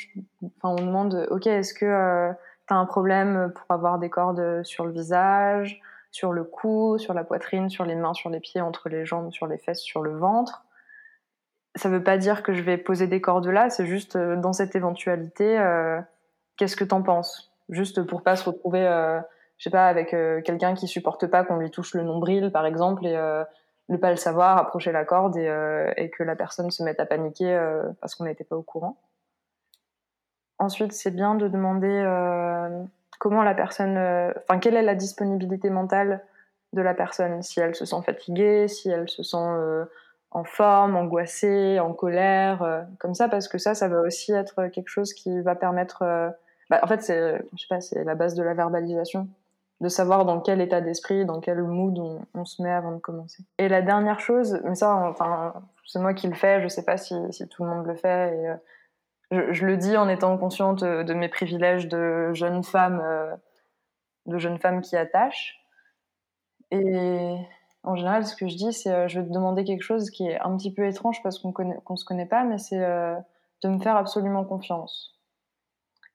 on 0.63 0.77
demande 0.77 1.27
Ok, 1.31 1.49
est-ce 1.49 1.75
que 1.75 2.33
tu 2.69 2.75
as 2.75 2.77
un 2.77 2.87
problème 2.87 3.53
pour 3.53 3.67
avoir 3.69 3.99
des 3.99 4.11
cordes 4.11 4.63
sur 4.63 4.87
le 4.87 4.93
visage, 4.93 5.81
sur 6.13 6.33
le 6.33 6.45
cou, 6.45 6.99
sur 6.99 7.15
la 7.15 7.25
poitrine, 7.25 7.71
sur 7.71 7.85
les 7.85 7.97
mains, 7.97 8.13
sur 8.13 8.31
les 8.31 8.39
pieds, 8.39 8.61
entre 8.61 8.89
les 8.89 9.05
jambes, 9.05 9.33
sur 9.33 9.47
les 9.47 9.59
fesses, 9.59 9.81
sur 9.81 10.03
le 10.03 10.17
ventre? 10.17 10.65
Ça 11.75 11.89
veut 11.89 12.05
pas 12.05 12.19
dire 12.19 12.43
que 12.43 12.53
je 12.53 12.63
vais 12.63 12.77
poser 12.77 13.07
des 13.07 13.23
cordes 13.23 13.47
là, 13.47 13.71
c'est 13.71 13.87
juste 13.87 14.17
euh, 14.17 14.37
dans 14.37 14.53
cette 14.53 14.77
éventualité, 14.77 15.59
euh, 15.59 16.01
qu'est-ce 16.59 16.77
que 16.77 16.85
t'en 16.85 17.03
penses? 17.03 17.52
Juste 17.69 18.03
pour 18.03 18.23
pas 18.23 18.37
se 18.37 18.45
retrouver, 18.45 18.87
euh, 18.87 19.21
je 19.59 19.65
sais 19.65 19.71
pas, 19.71 19.87
avec 19.87 20.11
quelqu'un 20.45 20.75
qui 20.75 20.89
supporte 20.89 21.27
pas 21.27 21.45
qu'on 21.45 21.57
lui 21.57 21.71
touche 21.71 21.95
le 21.95 22.03
nombril, 22.03 22.51
par 22.51 22.67
exemple, 22.67 23.07
et 23.07 23.17
ne 23.89 23.97
pas 23.97 24.11
le 24.11 24.17
savoir, 24.17 24.59
approcher 24.59 24.93
la 24.93 25.05
corde 25.05 25.37
et, 25.37 26.11
que 26.17 26.23
la 26.23 26.35
personne 26.35 26.71
se 26.71 26.83
mette 26.83 26.99
à 26.99 27.07
paniquer 27.07 27.57
parce 28.01 28.15
qu'on 28.15 28.25
n'était 28.25 28.45
pas 28.45 28.57
au 28.57 28.63
courant. 28.63 28.97
Ensuite, 30.59 30.93
c'est 30.93 31.13
bien 31.13 31.37
de 31.37 31.47
demander 31.47 32.03
comment 33.21 33.45
la 33.45 33.55
personne, 33.55 33.97
enfin, 33.97 34.59
quelle 34.59 34.75
est 34.75 34.83
la 34.83 34.97
disponibilité 34.97 35.71
mentale 35.71 36.25
de 36.73 36.83
la 36.83 36.95
personne, 36.95 37.43
si 37.43 37.61
elle 37.61 37.77
se 37.77 37.85
sent 37.85 38.03
fatiguée, 38.05 38.67
si 38.67 38.91
elle 38.91 39.09
se 39.09 39.23
sent 39.23 39.87
en 40.33 40.45
forme, 40.45 40.97
angoissée, 40.97 41.79
en 41.79 41.93
colère, 41.93 42.63
euh, 42.63 42.83
comme 42.99 43.15
ça, 43.15 43.29
parce 43.29 43.49
que 43.49 43.59
ça, 43.59 43.75
ça 43.75 43.89
va 43.89 44.01
aussi 44.01 44.33
être 44.33 44.69
quelque 44.69 44.89
chose 44.89 45.13
qui 45.13 45.41
va 45.43 45.55
permettre. 45.55 46.03
Euh, 46.03 46.31
bah, 46.73 46.81
en 46.83 46.87
fait, 46.87 47.03
c'est, 47.03 47.45
je 47.53 47.61
sais 47.61 47.69
pas, 47.69 47.83
c'est 47.83 48.03
la 48.03 48.15
base 48.15 48.35
de 48.35 48.43
la 48.43 48.55
verbalisation, 48.55 49.29
de 49.83 49.89
savoir 49.89 50.25
dans 50.25 50.41
quel 50.41 50.63
état 50.63 50.81
d'esprit, 50.81 51.27
dans 51.27 51.41
quel 51.41 51.63
mood 51.63 51.99
on, 52.35 52.45
se 52.47 52.63
met 52.63 52.73
avant 52.73 52.93
de 52.93 52.99
commencer. 52.99 53.45
Et 53.59 53.69
la 53.69 53.83
dernière 53.83 54.21
chose, 54.21 54.59
mais 54.65 54.75
ça, 54.75 55.15
c'est 55.85 55.99
moi 55.99 56.15
qui 56.15 56.29
le 56.29 56.35
fais, 56.35 56.63
je 56.63 56.69
sais 56.69 56.85
pas 56.85 56.97
si, 56.97 57.15
tout 57.51 57.65
le 57.65 57.69
monde 57.69 57.87
le 57.87 57.95
fait. 57.95 58.39
Et, 58.39 58.49
euh, 58.49 59.53
je, 59.53 59.67
le 59.67 59.77
dis 59.77 59.99
en 59.99 60.09
étant 60.09 60.39
consciente 60.39 60.83
de 60.83 61.13
mes 61.13 61.29
privilèges 61.29 61.89
de 61.89 62.33
jeune 62.33 62.65
femme, 62.65 63.03
de 64.25 64.39
jeune 64.39 64.59
femme 64.59 64.81
qui 64.81 64.97
attache. 64.97 65.63
Et 66.71 67.37
en 67.85 67.97
général, 67.97 68.25
ce 68.25 68.35
que 68.35 68.49
je 68.49 68.57
dis, 68.57 68.73
c'est 68.73 68.93
euh, 68.93 69.09
je 69.09 69.21
vais 69.21 69.27
te 69.27 69.33
demander 69.33 69.65
quelque 69.65 69.83
chose 69.83 70.11
qui 70.11 70.27
est 70.27 70.41
un 70.41 70.57
petit 70.57 70.73
peu 70.73 70.87
étrange 70.87 71.23
parce 71.23 71.39
qu'on 71.39 71.53
ne 71.53 71.97
se 71.97 72.05
connaît 72.05 72.27
pas, 72.27 72.45
mais 72.45 72.59
c'est 72.59 72.83
euh, 72.83 73.15
de 73.63 73.69
me 73.69 73.79
faire 73.81 73.97
absolument 73.97 74.45
confiance. 74.45 75.21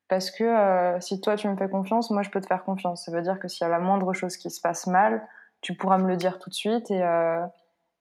Parce 0.07 0.31
que 0.31 0.43
euh, 0.43 0.99
si 1.01 1.19
toi 1.19 1.35
tu 1.35 1.47
me 1.47 1.55
fais 1.57 1.69
confiance, 1.69 2.11
moi 2.11 2.23
je 2.23 2.29
peux 2.29 2.41
te 2.41 2.47
faire 2.47 2.63
confiance. 2.63 3.05
Ça 3.05 3.11
veut 3.11 3.21
dire 3.21 3.39
que 3.39 3.47
s'il 3.47 3.65
y 3.65 3.67
a 3.67 3.69
la 3.69 3.79
moindre 3.79 4.13
chose 4.13 4.37
qui 4.37 4.49
se 4.49 4.61
passe 4.61 4.87
mal, 4.87 5.27
tu 5.61 5.75
pourras 5.75 5.97
me 5.97 6.07
le 6.07 6.15
dire 6.15 6.39
tout 6.39 6.49
de 6.49 6.55
suite 6.55 6.91
et, 6.91 7.03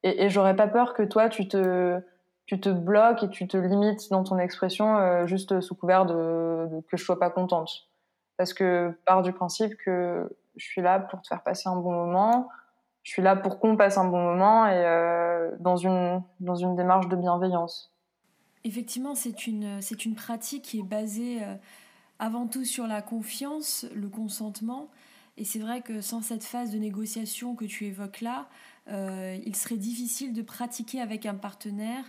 et, 0.02 0.25
et 0.25 0.28
j'aurais 0.28 0.54
pas 0.54 0.68
peur 0.68 0.94
que 0.94 1.02
toi 1.02 1.28
tu 1.28 1.48
te, 1.48 2.00
tu 2.46 2.60
te 2.60 2.68
bloques 2.68 3.22
et 3.22 3.28
tu 3.28 3.48
te 3.48 3.56
limites 3.56 4.10
dans 4.10 4.22
ton 4.22 4.38
expression 4.38 5.26
juste 5.26 5.60
sous 5.60 5.75
couvert 5.75 6.06
de, 6.06 6.68
que 6.88 6.96
je 6.96 7.04
sois 7.04 7.18
pas 7.18 7.30
contente. 7.30 7.88
Parce 8.36 8.52
que 8.52 8.92
part 9.04 9.22
du 9.22 9.32
principe 9.32 9.76
que 9.76 10.28
je 10.56 10.64
suis 10.64 10.82
là 10.82 11.00
pour 11.00 11.22
te 11.22 11.28
faire 11.28 11.42
passer 11.42 11.68
un 11.68 11.76
bon 11.76 11.92
moment, 11.92 12.48
je 13.06 13.12
suis 13.12 13.22
là 13.22 13.36
pour 13.36 13.60
qu'on 13.60 13.76
passe 13.76 13.98
un 13.98 14.04
bon 14.04 14.20
moment 14.20 14.66
et 14.66 14.84
euh, 14.84 15.52
dans, 15.60 15.76
une, 15.76 16.22
dans 16.40 16.56
une 16.56 16.75
démarche 16.75 17.08
de 17.08 17.14
bienveillance. 17.14 17.94
Effectivement, 18.64 19.14
c'est 19.14 19.46
une, 19.46 19.80
c'est 19.80 20.04
une 20.04 20.16
pratique 20.16 20.64
qui 20.64 20.80
est 20.80 20.82
basée 20.82 21.38
euh, 21.42 21.54
avant 22.18 22.46
tout 22.46 22.64
sur 22.64 22.87
la 22.87 23.02
confiance, 23.02 23.87
le 23.94 24.08
consentement. 24.08 24.88
Et 25.37 25.44
c'est 25.44 25.58
vrai 25.58 25.82
que 25.82 26.00
sans 26.00 26.23
cette 26.23 26.44
phase 26.44 26.73
de 26.73 26.78
négociation 26.78 27.54
que 27.54 27.64
tu 27.64 27.85
évoques 27.87 28.20
là, 28.20 28.46
euh, 28.88 29.37
il 29.44 29.54
serait 29.54 29.76
difficile 29.76 30.32
de 30.32 30.42
pratiquer 30.42 31.00
avec 31.00 31.26
un 31.26 31.35
partenaire 31.35 32.04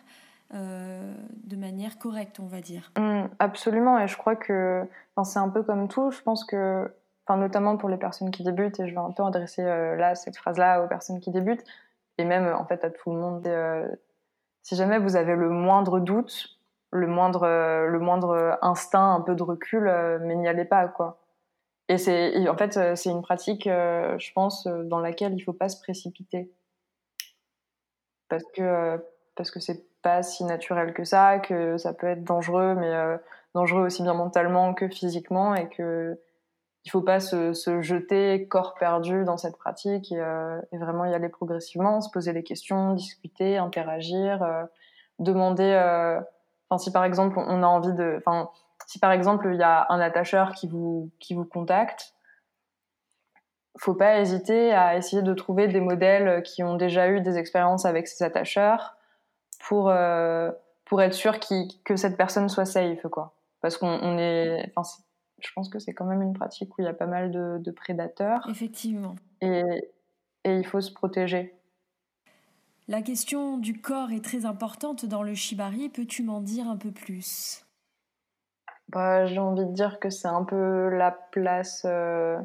de 0.53 1.57
manière 1.57 1.97
correcte, 1.97 2.39
on 2.39 2.45
va 2.45 2.61
dire. 2.61 2.93
Mmh, 2.97 3.25
absolument, 3.39 3.99
et 3.99 4.07
je 4.07 4.15
crois 4.15 4.37
que 4.37 4.87
c'est 5.25 5.39
un 5.39 5.49
peu 5.49 5.61
comme 5.61 5.89
tout. 5.89 6.09
Je 6.09 6.21
pense 6.21 6.45
que 6.45 6.89
notamment 7.35 7.75
pour 7.75 7.89
les 7.89 7.97
personnes 7.97 8.31
qui 8.31 8.43
débutent, 8.43 8.79
et 8.79 8.87
je 8.87 8.93
vais 8.93 9.01
un 9.01 9.11
peu 9.11 9.23
adresser 9.23 9.63
euh, 9.63 9.95
là 9.97 10.15
cette 10.15 10.37
phrase-là 10.37 10.81
aux 10.83 10.87
personnes 10.87 11.19
qui 11.19 11.31
débutent, 11.31 11.65
et 12.17 12.23
même 12.23 12.47
en 12.55 12.65
fait 12.65 12.85
à 12.85 12.89
tout 12.89 13.11
le 13.11 13.19
monde. 13.19 13.45
Euh, 13.47 13.87
si 14.61 14.75
jamais 14.75 14.99
vous 14.99 15.15
avez 15.15 15.35
le 15.35 15.49
moindre 15.49 15.99
doute, 15.99 16.56
le 16.91 17.07
moindre, 17.07 17.43
euh, 17.43 17.87
le 17.87 17.99
moindre 17.99 18.57
instinct, 18.61 19.15
un 19.15 19.21
peu 19.21 19.35
de 19.35 19.43
recul, 19.43 19.83
mais 20.21 20.35
n'y 20.35 20.47
allez 20.47 20.65
pas 20.65 20.87
quoi. 20.87 21.19
Et 21.89 21.97
c'est, 21.97 22.47
en 22.49 22.57
fait, 22.57 22.97
c'est 22.97 23.09
une 23.09 23.21
pratique, 23.21 23.63
je 23.65 24.33
pense, 24.33 24.67
dans 24.67 24.99
laquelle 24.99 25.33
il 25.33 25.39
faut 25.39 25.53
pas 25.53 25.69
se 25.69 25.79
précipiter, 25.79 26.51
parce 28.29 28.43
que 28.53 29.01
parce 29.35 29.51
que 29.51 29.59
c'est 29.59 29.85
pas 30.01 30.23
si 30.23 30.43
naturel 30.43 30.93
que 30.93 31.03
ça, 31.05 31.39
que 31.39 31.77
ça 31.77 31.93
peut 31.93 32.07
être 32.07 32.23
dangereux, 32.25 32.75
mais 32.75 32.91
dangereux 33.55 33.85
aussi 33.85 34.03
bien 34.03 34.15
mentalement 34.15 34.73
que 34.73 34.89
physiquement, 34.89 35.55
et 35.55 35.69
que 35.69 36.19
il 36.87 36.89
faut 36.89 37.01
pas 37.01 37.19
se, 37.19 37.51
se, 37.51 37.81
jeter 37.81 38.47
corps 38.47 38.73
perdu 38.75 39.25
dans 39.25 39.35
cette 39.35 39.57
pratique 39.57 40.09
et, 40.13 40.21
euh, 40.21 40.61
vraiment 40.71 41.03
y 41.03 41.13
aller 41.13 41.27
progressivement, 41.27 41.99
se 41.99 42.09
poser 42.09 42.31
des 42.31 42.43
questions, 42.43 42.93
discuter, 42.93 43.57
interagir, 43.57 44.41
euh, 44.41 44.63
demander. 45.19 45.73
Euh, 46.71 46.75
enfin, 46.75 46.77
si 46.77 46.91
par 46.91 47.03
exemple 47.03 47.37
on 47.37 47.63
a 47.63 47.67
envie 47.67 47.93
de, 47.93 48.15
enfin, 48.25 48.49
si 48.85 48.99
par 48.99 49.11
exemple 49.11 49.49
il 49.53 49.59
y 49.59 49.63
a 49.63 49.85
un 49.89 49.99
attacheur 49.99 50.53
qui 50.53 50.67
vous 50.67 51.09
qui 51.19 51.33
vous 51.33 51.45
contacte, 51.45 52.13
faut 53.79 53.93
pas 53.93 54.19
hésiter 54.19 54.73
à 54.73 54.97
essayer 54.97 55.21
de 55.21 55.33
trouver 55.33 55.67
des 55.67 55.81
modèles 55.81 56.41
qui 56.43 56.63
ont 56.63 56.75
déjà 56.75 57.09
eu 57.09 57.21
des 57.21 57.37
expériences 57.37 57.85
avec 57.85 58.07
ces 58.07 58.23
attacheurs 58.23 58.95
pour 59.67 59.93
pour 60.85 61.01
être 61.01 61.13
sûr 61.13 61.39
que 61.39 61.95
cette 61.95 62.17
personne 62.17 62.49
soit 62.49 62.65
safe 62.65 63.07
quoi. 63.11 63.33
Parce 63.61 63.77
qu'on 63.77 64.17
est, 64.17 64.71
enfin, 64.75 64.87
je 65.39 65.49
pense 65.53 65.69
que 65.69 65.79
c'est 65.79 65.93
quand 65.93 66.05
même 66.05 66.21
une 66.21 66.33
pratique 66.33 66.77
où 66.77 66.81
il 66.81 66.85
y 66.85 66.87
a 66.87 66.93
pas 66.93 67.07
mal 67.07 67.31
de, 67.31 67.71
prédateurs. 67.71 68.47
Effectivement. 68.49 69.15
Et, 69.41 69.63
et, 70.43 70.55
il 70.57 70.65
faut 70.65 70.81
se 70.81 70.91
protéger. 70.91 71.56
La 72.89 73.01
question 73.01 73.57
du 73.57 73.81
corps 73.81 74.11
est 74.11 74.23
très 74.23 74.45
importante 74.45 75.05
dans 75.05 75.21
le 75.21 75.33
shibari. 75.33 75.89
Peux-tu 75.89 76.23
m'en 76.23 76.39
dire 76.39 76.69
un 76.69 76.77
peu 76.77 76.91
plus? 76.91 77.65
Bah, 78.87 79.25
J'ai 79.25 79.39
envie 79.39 79.65
de 79.65 79.73
dire 79.73 79.99
que 79.99 80.09
c'est 80.09 80.29
un 80.29 80.45
peu 80.45 80.87
la 80.89 81.11
place 81.11 81.83
euh, 81.85 82.39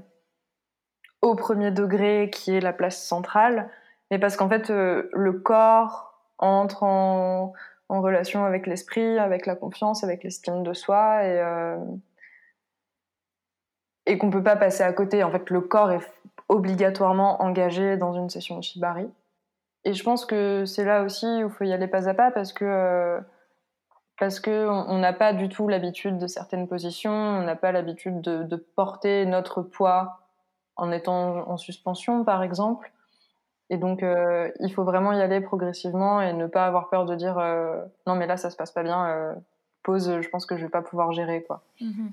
au 1.20 1.36
premier 1.36 1.70
degré 1.70 2.28
qui 2.32 2.56
est 2.56 2.60
la 2.60 2.72
place 2.72 3.00
centrale. 3.00 3.70
Mais 4.10 4.18
parce 4.18 4.36
qu'en 4.36 4.48
fait, 4.48 4.70
euh, 4.70 5.08
le 5.12 5.32
corps 5.32 6.18
entre 6.38 6.82
en, 6.82 7.52
relation 7.88 8.44
avec 8.44 8.66
l'esprit, 8.66 9.18
avec 9.18 9.46
la 9.46 9.54
confiance, 9.54 10.02
avec 10.02 10.24
l'estime 10.24 10.64
de 10.64 10.72
soi. 10.72 11.24
Et. 11.24 11.38
Euh, 11.38 11.76
et 14.06 14.18
qu'on 14.18 14.30
peut 14.30 14.42
pas 14.42 14.56
passer 14.56 14.82
à 14.82 14.92
côté. 14.92 15.22
En 15.22 15.30
fait, 15.30 15.48
le 15.50 15.60
corps 15.60 15.92
est 15.92 16.00
obligatoirement 16.48 17.40
engagé 17.40 17.96
dans 17.96 18.12
une 18.12 18.28
session 18.28 18.58
de 18.58 18.64
shibari. 18.64 19.06
Et 19.84 19.94
je 19.94 20.04
pense 20.04 20.24
que 20.24 20.64
c'est 20.64 20.84
là 20.84 21.02
aussi 21.02 21.26
où 21.26 21.48
il 21.48 21.50
faut 21.50 21.64
y 21.64 21.72
aller 21.72 21.88
pas 21.88 22.08
à 22.08 22.14
pas 22.14 22.30
parce 22.30 22.52
que 22.52 22.64
euh, 22.64 23.20
parce 24.18 24.38
que 24.38 24.68
on 24.68 24.98
n'a 24.98 25.12
pas 25.12 25.32
du 25.32 25.48
tout 25.48 25.66
l'habitude 25.66 26.18
de 26.18 26.26
certaines 26.28 26.68
positions, 26.68 27.10
on 27.10 27.42
n'a 27.42 27.56
pas 27.56 27.72
l'habitude 27.72 28.20
de, 28.20 28.44
de, 28.44 28.56
porter 28.56 29.26
notre 29.26 29.62
poids 29.62 30.20
en 30.76 30.92
étant 30.92 31.48
en 31.48 31.56
suspension, 31.56 32.24
par 32.24 32.42
exemple. 32.44 32.92
Et 33.70 33.78
donc, 33.78 34.02
euh, 34.02 34.50
il 34.60 34.72
faut 34.72 34.84
vraiment 34.84 35.12
y 35.12 35.20
aller 35.20 35.40
progressivement 35.40 36.20
et 36.20 36.32
ne 36.34 36.46
pas 36.46 36.66
avoir 36.66 36.88
peur 36.88 37.04
de 37.04 37.16
dire 37.16 37.38
euh, 37.38 37.82
non, 38.06 38.14
mais 38.14 38.26
là, 38.26 38.36
ça 38.36 38.50
se 38.50 38.56
passe 38.56 38.70
pas 38.70 38.84
bien. 38.84 39.34
pause, 39.82 40.20
je 40.20 40.28
pense 40.28 40.46
que 40.46 40.56
je 40.56 40.64
vais 40.64 40.70
pas 40.70 40.82
pouvoir 40.82 41.10
gérer, 41.12 41.42
quoi. 41.42 41.64
Mm-hmm. 41.80 42.10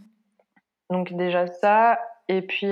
Donc 0.90 1.14
déjà 1.14 1.46
ça, 1.46 2.00
et 2.28 2.42
puis 2.42 2.72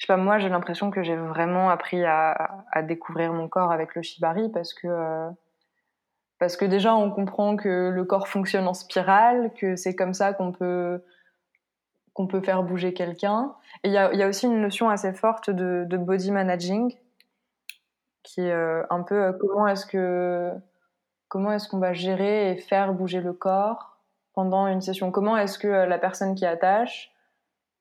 je 0.00 0.06
sais 0.06 0.14
pas, 0.14 0.16
moi 0.16 0.38
j'ai 0.38 0.48
l'impression 0.48 0.90
que 0.90 1.02
j'ai 1.02 1.14
vraiment 1.14 1.68
appris 1.68 2.02
à, 2.06 2.64
découvrir 2.82 3.34
mon 3.34 3.48
corps 3.48 3.70
avec 3.70 3.94
le 3.94 4.00
shibari 4.00 4.48
parce 4.48 4.72
que 4.72 4.88
euh, 4.88 5.28
parce 6.38 6.56
que 6.56 6.64
déjà 6.64 6.94
on 6.94 7.10
comprend 7.10 7.54
que 7.56 7.90
le 7.90 8.04
corps 8.04 8.26
fonctionne 8.26 8.66
en 8.66 8.72
spirale, 8.72 9.52
que 9.60 9.76
c'est 9.76 9.94
comme 9.94 10.14
ça 10.14 10.32
qu'on 10.32 10.52
peut 10.52 11.04
qu'on 12.14 12.26
peut 12.26 12.40
faire 12.40 12.62
bouger 12.62 12.94
quelqu'un. 12.94 13.54
Et 13.84 13.88
il 13.88 13.92
y 13.92 13.98
a, 13.98 14.12
y 14.14 14.22
a, 14.22 14.28
aussi 14.28 14.46
une 14.46 14.62
notion 14.62 14.88
assez 14.88 15.12
forte 15.12 15.50
de, 15.50 15.86
body 15.98 16.30
managing 16.30 16.96
qui 18.22 18.40
est 18.40 18.52
euh, 18.52 18.82
un 18.88 19.02
peu 19.02 19.22
euh, 19.22 19.32
comment 19.38 19.66
est-ce 19.66 19.84
que 19.84 20.50
comment 21.28 21.52
est-ce 21.52 21.68
qu'on 21.68 21.78
va 21.78 21.92
gérer 21.92 22.52
et 22.52 22.56
faire 22.56 22.94
bouger 22.94 23.20
le 23.20 23.34
corps 23.34 23.98
pendant 24.32 24.66
une 24.66 24.80
session? 24.80 25.10
Comment 25.10 25.36
est-ce 25.36 25.58
que 25.58 25.68
la 25.68 25.98
personne 25.98 26.34
qui 26.34 26.46
attache 26.46 27.09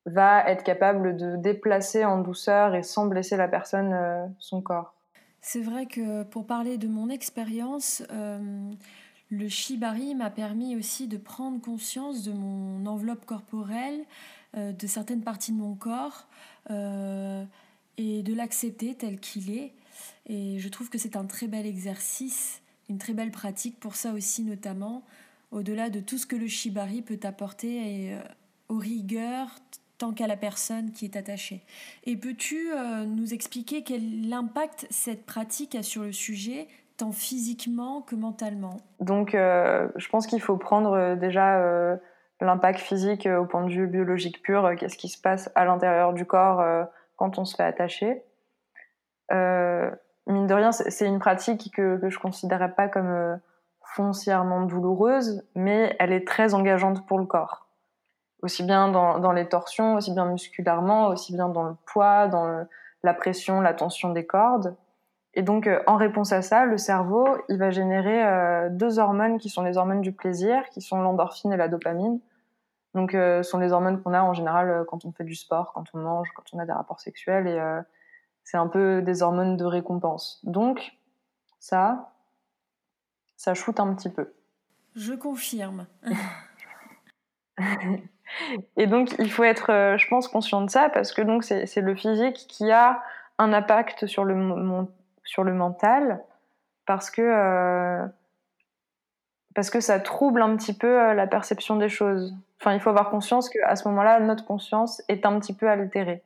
va 0.09 0.43
être 0.49 0.63
capable 0.63 1.17
de 1.17 1.35
déplacer 1.35 2.05
en 2.05 2.19
douceur 2.19 2.75
et 2.75 2.83
sans 2.83 3.07
blesser 3.07 3.37
la 3.37 3.47
personne 3.47 3.93
euh, 3.93 4.25
son 4.39 4.61
corps 4.61 4.95
C'est 5.41 5.61
vrai 5.61 5.85
que 5.85 6.23
pour 6.23 6.45
parler 6.45 6.77
de 6.77 6.87
mon 6.87 7.09
expérience, 7.09 8.03
euh, 8.11 8.71
le 9.29 9.47
shibari 9.47 10.15
m'a 10.15 10.29
permis 10.29 10.75
aussi 10.75 11.07
de 11.07 11.17
prendre 11.17 11.61
conscience 11.61 12.23
de 12.23 12.31
mon 12.31 12.85
enveloppe 12.85 13.25
corporelle, 13.25 14.05
de 14.57 14.87
certaines 14.87 15.21
parties 15.21 15.51
de 15.51 15.57
mon 15.57 15.75
corps 15.75 16.27
et 17.97 18.23
de 18.23 18.33
l'accepter 18.33 18.95
tel 18.95 19.19
qu'il 19.19 19.51
est. 19.51 19.73
Et 20.25 20.57
je 20.57 20.69
trouve 20.69 20.89
que 20.89 20.97
c'est 20.97 21.15
un 21.15 21.25
très 21.25 21.45
bel 21.45 21.67
exercice, 21.67 22.63
une 22.89 22.97
très 22.97 23.13
belle 23.13 23.29
pratique 23.29 23.79
pour 23.79 23.95
ça 23.95 24.11
aussi 24.13 24.41
notamment 24.41 25.03
au-delà 25.51 25.89
de 25.89 25.99
tout 25.99 26.17
ce 26.17 26.25
que 26.25 26.35
le 26.35 26.47
shibari 26.47 27.01
peut 27.01 27.19
apporter 27.23 28.13
euh, 28.13 28.21
aux 28.67 28.77
rigueurs 28.77 29.55
tant 29.99 30.11
qu'à 30.11 30.27
la 30.27 30.37
personne 30.37 30.91
qui 30.91 31.05
est 31.05 31.15
attachée. 31.15 31.61
Et 32.05 32.17
peux-tu 32.17 32.71
euh, 32.71 33.05
nous 33.05 33.33
expliquer 33.33 33.83
quel 33.83 34.33
impact 34.33 34.87
cette 34.89 35.25
pratique 35.25 35.75
a 35.75 35.83
sur 35.83 36.03
le 36.03 36.11
sujet, 36.11 36.67
tant 36.97 37.11
physiquement 37.11 38.01
que 38.01 38.15
mentalement? 38.15 38.77
Donc, 38.99 39.35
euh, 39.35 39.87
je 39.95 40.09
pense 40.09 40.25
qu'il 40.25 40.41
faut 40.41 40.57
prendre 40.57 41.15
déjà 41.15 41.61
l'impact 42.41 42.79
physique 42.79 43.27
au 43.27 43.45
point 43.45 43.65
de 43.65 43.71
vue 43.71 43.87
biologique 43.87 44.41
pur, 44.41 44.69
qu'est-ce 44.77 44.97
qui 44.97 45.09
se 45.09 45.21
passe 45.21 45.51
à 45.55 45.65
l'intérieur 45.65 46.13
du 46.13 46.25
corps 46.25 46.63
quand 47.15 47.37
on 47.37 47.45
se 47.45 47.55
fait 47.55 47.63
attacher. 47.63 48.23
mine 49.29 50.47
de 50.47 50.53
rien, 50.53 50.71
c'est 50.71 51.05
une 51.05 51.19
pratique 51.19 51.71
que, 51.75 51.97
que 51.97 52.09
je 52.09 52.19
considérais 52.19 52.73
pas 52.73 52.87
comme 52.87 53.39
foncièrement 53.95 54.61
douloureuse, 54.61 55.43
mais 55.55 55.95
elle 55.99 56.13
est 56.13 56.27
très 56.27 56.53
engageante 56.53 57.05
pour 57.07 57.19
le 57.19 57.25
corps. 57.25 57.68
Aussi 58.41 58.63
bien 58.63 58.89
dans, 58.89 59.19
dans 59.19 59.31
les 59.31 59.47
torsions, 59.47 59.95
aussi 59.95 60.13
bien 60.13 60.25
musculairement, 60.25 61.07
aussi 61.07 61.33
bien 61.33 61.49
dans 61.49 61.63
le 61.63 61.75
poids, 61.85 62.27
dans 62.27 62.65
la 63.03 63.13
pression, 63.13 63.61
la 63.61 63.73
tension 63.73 64.11
des 64.11 64.25
cordes. 64.25 64.75
Et 65.35 65.43
donc, 65.43 65.67
euh, 65.67 65.81
en 65.87 65.95
réponse 65.95 66.31
à 66.31 66.41
ça, 66.41 66.65
le 66.65 66.77
cerveau, 66.77 67.27
il 67.49 67.57
va 67.57 67.69
générer 67.69 68.25
euh, 68.25 68.69
deux 68.69 68.99
hormones 68.99 69.37
qui 69.37 69.49
sont 69.49 69.63
les 69.63 69.77
hormones 69.77 70.01
du 70.01 70.11
plaisir, 70.11 70.67
qui 70.69 70.81
sont 70.81 71.01
l'endorphine 71.01 71.53
et 71.53 71.57
la 71.57 71.67
dopamine. 71.67 72.19
Donc, 72.95 73.13
euh, 73.13 73.43
ce 73.43 73.51
sont 73.51 73.59
les 73.59 73.71
hormones 73.71 74.01
qu'on 74.01 74.13
a 74.13 74.23
en 74.23 74.33
général 74.33 74.85
quand 74.87 75.05
on 75.05 75.11
fait 75.11 75.23
du 75.23 75.35
sport, 75.35 75.73
quand 75.73 75.85
on 75.93 75.99
mange, 75.99 76.29
quand 76.35 76.43
on 76.53 76.59
a 76.59 76.65
des 76.65 76.71
rapports 76.71 76.99
sexuels. 76.99 77.47
Et 77.47 77.61
c'est 78.43 78.57
un 78.57 78.67
peu 78.67 79.03
des 79.03 79.21
hormones 79.21 79.57
de 79.57 79.65
récompense. 79.65 80.41
Donc, 80.43 80.93
ça, 81.59 82.13
ça 83.37 83.53
shoot 83.53 83.79
un 83.79 83.93
petit 83.93 84.09
peu. 84.09 84.33
Je 84.95 85.13
confirme. 85.13 85.85
et 88.77 88.87
donc, 88.87 89.13
il 89.19 89.31
faut 89.31 89.43
être, 89.43 89.95
je 89.97 90.07
pense, 90.07 90.27
conscient 90.27 90.61
de 90.61 90.69
ça 90.69 90.89
parce 90.89 91.13
que 91.13 91.21
donc 91.21 91.43
c'est 91.43 91.81
le 91.81 91.95
physique 91.95 92.45
qui 92.47 92.71
a 92.71 93.01
un 93.39 93.53
impact 93.53 94.05
sur 94.05 94.25
le, 94.25 94.85
sur 95.23 95.43
le 95.43 95.53
mental 95.53 96.23
parce 96.85 97.11
que, 97.11 97.21
euh, 97.21 98.05
parce 99.53 99.69
que 99.69 99.79
ça 99.79 99.99
trouble 99.99 100.41
un 100.41 100.55
petit 100.57 100.75
peu 100.75 100.99
euh, 100.99 101.13
la 101.13 101.27
perception 101.27 101.75
des 101.75 101.87
choses. 101.87 102.35
Enfin, 102.59 102.73
il 102.73 102.79
faut 102.79 102.89
avoir 102.89 103.11
conscience 103.11 103.47
qu'à 103.47 103.75
ce 103.75 103.87
moment-là, 103.87 104.19
notre 104.19 104.43
conscience 104.43 105.01
est 105.07 105.25
un 105.25 105.39
petit 105.39 105.53
peu 105.53 105.69
altérée. 105.69 106.23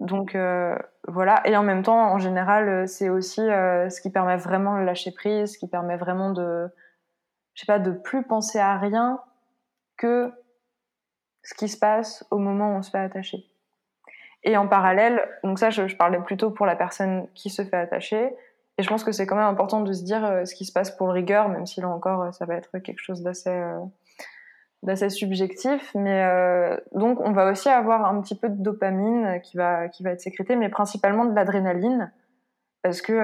Donc 0.00 0.34
euh, 0.34 0.74
voilà, 1.06 1.42
et 1.44 1.54
en 1.56 1.62
même 1.62 1.82
temps, 1.82 2.12
en 2.12 2.18
général, 2.18 2.88
c'est 2.88 3.10
aussi 3.10 3.42
ce 3.42 4.00
qui 4.00 4.10
permet 4.10 4.36
vraiment 4.36 4.78
de 4.78 4.84
lâcher 4.84 5.12
prise, 5.12 5.52
ce 5.52 5.58
qui 5.58 5.68
permet 5.68 5.96
vraiment 5.96 6.30
de, 6.30 6.68
je 7.52 7.60
sais 7.60 7.66
pas, 7.66 7.80
de 7.80 7.90
plus 7.90 8.22
penser 8.22 8.58
à 8.58 8.78
rien 8.78 9.20
que 9.98 10.32
ce 11.42 11.54
qui 11.54 11.68
se 11.68 11.78
passe 11.78 12.24
au 12.30 12.38
moment 12.38 12.72
où 12.72 12.78
on 12.78 12.82
se 12.82 12.90
fait 12.90 12.98
attacher. 12.98 13.44
Et 14.44 14.56
en 14.56 14.68
parallèle, 14.68 15.28
donc 15.42 15.58
ça, 15.58 15.70
je, 15.70 15.94
parlais 15.96 16.20
plutôt 16.20 16.50
pour 16.50 16.64
la 16.64 16.76
personne 16.76 17.26
qui 17.34 17.50
se 17.50 17.62
fait 17.62 17.76
attacher. 17.76 18.34
Et 18.78 18.82
je 18.82 18.88
pense 18.88 19.02
que 19.02 19.12
c'est 19.12 19.26
quand 19.26 19.36
même 19.36 19.46
important 19.46 19.80
de 19.80 19.92
se 19.92 20.04
dire 20.04 20.24
euh, 20.24 20.44
ce 20.44 20.54
qui 20.54 20.64
se 20.64 20.72
passe 20.72 20.92
pour 20.92 21.08
le 21.08 21.12
rigueur, 21.12 21.48
même 21.48 21.66
si 21.66 21.80
là 21.80 21.88
encore, 21.88 22.22
euh, 22.22 22.30
ça 22.30 22.46
va 22.46 22.54
être 22.54 22.78
quelque 22.78 23.00
chose 23.00 23.22
d'assez 23.22 23.50
euh, 23.50 23.78
d'assez 24.84 25.10
subjectif. 25.10 25.90
Mais 25.96 26.24
donc, 26.92 27.18
on 27.20 27.32
va 27.32 27.50
aussi 27.50 27.68
avoir 27.68 28.04
un 28.04 28.20
petit 28.20 28.38
peu 28.38 28.48
de 28.48 28.62
dopamine 28.62 29.40
qui 29.42 29.56
va 29.56 29.88
qui 29.88 30.04
va 30.04 30.10
être 30.10 30.20
sécrétée, 30.20 30.54
mais 30.54 30.68
principalement 30.68 31.24
de 31.24 31.34
l'adrénaline, 31.34 32.12
parce 32.82 33.02
que 33.02 33.20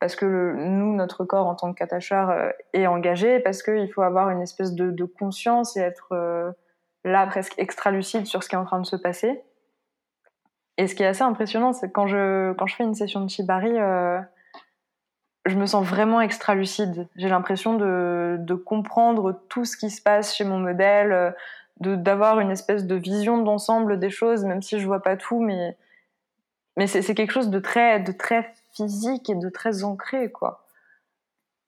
parce 0.00 0.16
que 0.16 0.54
nous, 0.56 0.94
notre 0.94 1.24
corps 1.24 1.46
en 1.46 1.54
tant 1.54 1.72
qu'attacheur 1.72 2.52
est 2.72 2.86
engagé, 2.86 3.40
parce 3.40 3.62
qu'il 3.62 3.92
faut 3.92 4.02
avoir 4.02 4.30
une 4.30 4.42
espèce 4.42 4.74
de, 4.74 5.04
conscience 5.04 5.76
et 5.76 5.80
être 5.80 6.54
là 7.04 7.26
presque 7.26 7.54
extra 7.58 7.90
lucide 7.90 8.26
sur 8.26 8.42
ce 8.42 8.48
qui 8.48 8.54
est 8.54 8.58
en 8.58 8.64
train 8.64 8.80
de 8.80 8.86
se 8.86 8.96
passer. 8.96 9.42
Et 10.78 10.86
ce 10.86 10.94
qui 10.94 11.02
est 11.02 11.06
assez 11.06 11.22
impressionnant, 11.22 11.72
c'est 11.72 11.88
que 11.88 11.92
quand 11.92 12.06
je, 12.06 12.52
quand 12.52 12.66
je 12.66 12.76
fais 12.76 12.84
une 12.84 12.94
session 12.94 13.20
de 13.20 13.28
Shibari, 13.28 13.76
euh, 13.76 14.20
je 15.44 15.56
me 15.56 15.66
sens 15.66 15.84
vraiment 15.84 16.20
extra 16.20 16.54
lucide. 16.54 17.08
J'ai 17.16 17.28
l'impression 17.28 17.74
de, 17.74 18.54
comprendre 18.64 19.42
tout 19.48 19.64
ce 19.64 19.76
qui 19.76 19.90
se 19.90 20.00
passe 20.00 20.36
chez 20.36 20.44
mon 20.44 20.58
modèle, 20.58 21.12
euh, 21.12 21.30
d'avoir 21.96 22.38
une 22.38 22.52
espèce 22.52 22.86
de 22.86 22.94
vision 22.94 23.38
d'ensemble 23.42 23.98
des 23.98 24.10
choses, 24.10 24.44
même 24.44 24.62
si 24.62 24.78
je 24.78 24.86
vois 24.86 25.02
pas 25.02 25.16
tout, 25.16 25.40
mais, 25.40 25.76
mais 26.76 26.86
c'est 26.86 27.14
quelque 27.14 27.32
chose 27.32 27.50
de 27.50 27.58
très, 27.58 27.98
de 27.98 28.12
très 28.12 28.52
physique 28.86 29.30
et 29.30 29.34
de 29.34 29.48
très 29.48 29.84
ancré, 29.84 30.30
quoi. 30.30 30.64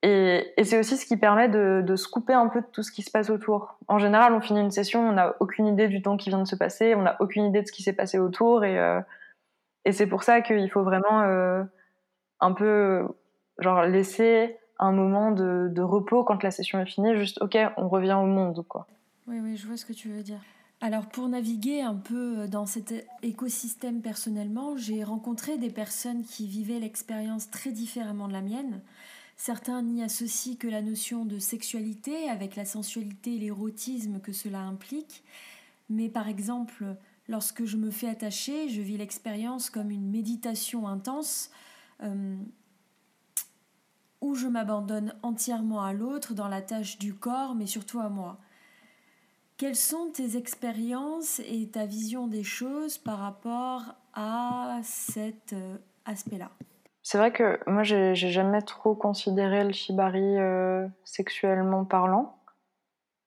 Et, 0.03 0.55
c'est 0.64 0.79
aussi 0.79 0.96
ce 0.96 1.05
qui 1.05 1.18
permet 1.18 1.49
de, 1.49 1.83
de, 1.87 1.96
se 1.96 2.09
couper 2.09 2.33
un 2.33 2.49
peu 2.49 2.62
de 2.62 2.66
tout 2.73 2.83
ce 2.83 2.90
qui 2.90 3.03
se 3.03 3.11
passe 3.11 3.29
autour. 3.29 3.77
En 3.87 3.99
général, 3.99 4.33
on 4.33 4.40
finit 4.40 4.61
une 4.61 4.70
session, 4.70 5.07
on 5.07 5.12
n'a 5.12 5.35
aucune 5.40 5.66
idée 5.66 5.88
du 5.88 6.01
temps 6.01 6.16
qui 6.16 6.31
vient 6.31 6.40
de 6.40 6.49
se 6.49 6.57
passer, 6.57 6.94
on 6.94 7.03
n'a 7.03 7.16
aucune 7.20 7.44
idée 7.44 7.61
de 7.61 7.66
ce 7.66 7.73
qui 7.73 7.83
s'est 7.83 7.92
passé 7.92 8.18
autour, 8.18 8.64
et, 8.64 8.79
euh, 8.79 9.01
et 9.85 9.92
c'est 9.92 10.07
pour 10.07 10.23
ça 10.23 10.40
qu'il 10.40 10.70
faut 10.70 10.83
vraiment 10.83 11.23
euh, 11.23 11.62
un 12.40 12.53
peu 12.53 13.07
genre 13.59 13.83
laisser 13.83 14.57
un 14.79 14.92
moment 14.92 15.33
de, 15.33 15.68
de, 15.70 15.83
repos 15.83 16.25
quand 16.25 16.42
la 16.42 16.51
session 16.51 16.81
est 16.81 16.87
finie, 16.87 17.14
juste 17.16 17.42
ok, 17.42 17.59
on 17.77 17.88
revient 17.88 18.16
au 18.18 18.27
monde, 18.27 18.64
quoi. 18.66 18.87
Oui, 19.27 19.38
oui, 19.42 19.57
je 19.59 19.66
vois 19.66 19.77
ce 19.77 19.85
que 19.85 19.92
tu 19.92 20.09
veux 20.09 20.23
dire. 20.23 20.40
Alors 20.83 21.07
pour 21.07 21.29
naviguer 21.29 21.83
un 21.83 21.95
peu 21.95 22.49
dans 22.49 22.64
cet 22.64 22.95
écosystème 23.23 24.01
personnellement, 24.01 24.79
j'ai 24.79 25.05
rencontré 25.05 25.59
des 25.59 25.69
personnes 25.69 26.25
qui 26.25 26.47
vivaient 26.47 26.79
l'expérience 26.79 27.51
très 27.51 27.71
différemment 27.71 28.29
de 28.29 28.33
la 28.33 28.40
mienne. 28.40 28.81
Certains 29.37 29.83
n'y 29.83 30.03
associent 30.03 30.57
que 30.57 30.69
la 30.69 30.81
notion 30.81 31.27
de 31.27 31.38
sexualité 31.38 32.31
avec 32.31 32.57
la 32.57 32.64
sensualité 32.64 33.35
et 33.35 33.38
l'érotisme 33.38 34.21
que 34.21 34.33
cela 34.33 34.61
implique. 34.61 35.23
Mais 35.90 36.09
par 36.09 36.29
exemple, 36.29 36.97
lorsque 37.29 37.66
je 37.66 37.77
me 37.77 37.90
fais 37.90 38.09
attacher, 38.09 38.71
je 38.71 38.81
vis 38.81 38.97
l'expérience 38.97 39.69
comme 39.69 39.90
une 39.90 40.11
méditation 40.11 40.88
intense 40.88 41.51
euh, 42.03 42.37
où 44.23 44.35
je 44.35 44.47
m'abandonne 44.47 45.14
entièrement 45.23 45.83
à 45.83 45.93
l'autre 45.93 46.33
dans 46.33 46.49
la 46.49 46.62
tâche 46.62 46.99
du 46.99 47.12
corps, 47.12 47.55
mais 47.55 47.66
surtout 47.66 48.01
à 48.01 48.09
moi. 48.09 48.38
Quelles 49.61 49.77
sont 49.77 50.11
tes 50.11 50.38
expériences 50.38 51.38
et 51.40 51.68
ta 51.70 51.85
vision 51.85 52.27
des 52.27 52.44
choses 52.44 52.96
par 52.96 53.18
rapport 53.18 53.94
à 54.14 54.79
cet 54.83 55.53
euh, 55.53 55.77
aspect-là? 56.07 56.49
C'est 57.03 57.18
vrai 57.18 57.31
que 57.31 57.61
moi, 57.66 57.83
j'ai 57.83 58.14
jamais 58.14 58.62
trop 58.62 58.94
considéré 58.94 59.62
le 59.62 59.73
shibari 59.73 60.38
euh, 60.38 60.88
sexuellement 61.05 61.85
parlant, 61.85 62.38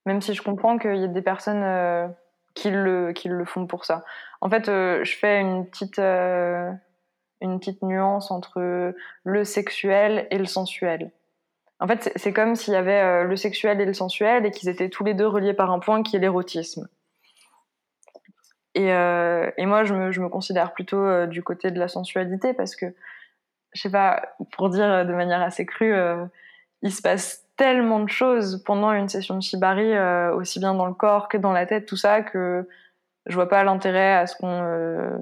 même 0.08 0.22
si 0.22 0.34
je 0.34 0.42
comprends 0.42 0.80
qu'il 0.80 0.96
y 0.96 1.04
a 1.04 1.08
des 1.08 1.22
personnes 1.22 1.62
euh, 1.62 2.08
qui, 2.56 2.72
le, 2.72 3.14
qui 3.14 3.28
le 3.28 3.46
font 3.46 3.68
pour 3.68 3.86
ça. 3.86 4.04
En 4.42 4.50
fait, 4.50 4.66
je 4.66 5.16
fais 5.16 5.40
une 5.40 5.68
petite, 5.68 6.00
une 6.00 7.60
petite 7.60 7.84
nuance 7.84 8.32
entre 8.32 8.96
le 9.24 9.44
sexuel 9.44 10.28
et 10.32 10.40
le 10.40 10.46
sensuel. 10.46 11.12
En 11.80 11.88
fait, 11.88 12.12
c'est 12.16 12.34
comme 12.34 12.56
s'il 12.56 12.74
y 12.74 12.78
avait 12.78 13.26
le 13.26 13.36
sexuel 13.36 13.82
et 13.82 13.86
le 13.86 13.94
sensuel 13.94 14.46
et 14.46 14.52
qu'ils 14.52 14.70
étaient 14.70 14.90
tous 14.90 15.04
les 15.04 15.14
deux 15.14 15.28
reliés 15.28 15.54
par 15.54 15.72
un 15.72 15.80
point 15.80 16.02
qui 16.02 16.16
est 16.16 16.20
l'érotisme. 16.20 16.88
Et, 18.76 18.88
et, 18.88 19.66
moi, 19.66 19.84
je 19.84 19.94
me, 19.94 20.12
je 20.12 20.22
me 20.22 20.30
considère 20.30 20.74
plutôt 20.74 21.26
du 21.26 21.44
côté 21.44 21.72
de 21.72 21.80
la 21.80 21.88
sensualité 21.88 22.54
parce 22.54 22.76
que 22.76 22.94
je 23.74 23.82
sais 23.82 23.90
pas, 23.90 24.22
pour 24.52 24.70
dire 24.70 25.06
de 25.06 25.14
manière 25.14 25.42
assez 25.42 25.66
crue, 25.66 25.94
euh, 25.94 26.26
il 26.82 26.92
se 26.92 27.02
passe 27.02 27.46
tellement 27.58 28.00
de 28.00 28.10
choses 28.10 28.64
pendant 28.66 28.92
une 28.92 29.10
session 29.10 29.36
de 29.36 29.42
shibari, 29.42 29.94
euh, 29.94 30.34
aussi 30.36 30.60
bien 30.60 30.74
dans 30.74 30.86
le 30.86 30.94
corps 30.94 31.28
que 31.28 31.38
dans 31.38 31.52
la 31.52 31.66
tête, 31.66 31.86
tout 31.86 31.98
ça, 31.98 32.22
que 32.22 32.68
je 33.26 33.36
vois 33.36 33.50
pas 33.50 33.64
l'intérêt 33.64 34.14
à 34.14 34.28
ce 34.28 34.36
qu'on 34.36 34.64
euh, 34.64 35.18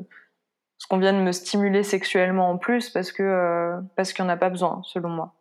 ce 0.78 0.88
qu'on 0.88 0.98
vienne 0.98 1.24
me 1.24 1.32
stimuler 1.32 1.84
sexuellement 1.84 2.50
en 2.50 2.58
plus 2.58 2.90
parce 2.90 3.12
que 3.12 3.80
parce 3.96 4.14
qu'il 4.14 4.26
n'y 4.26 4.32
en 4.32 4.34
a 4.34 4.38
pas 4.38 4.50
besoin, 4.50 4.82
selon 4.84 5.10
moi. 5.10 5.34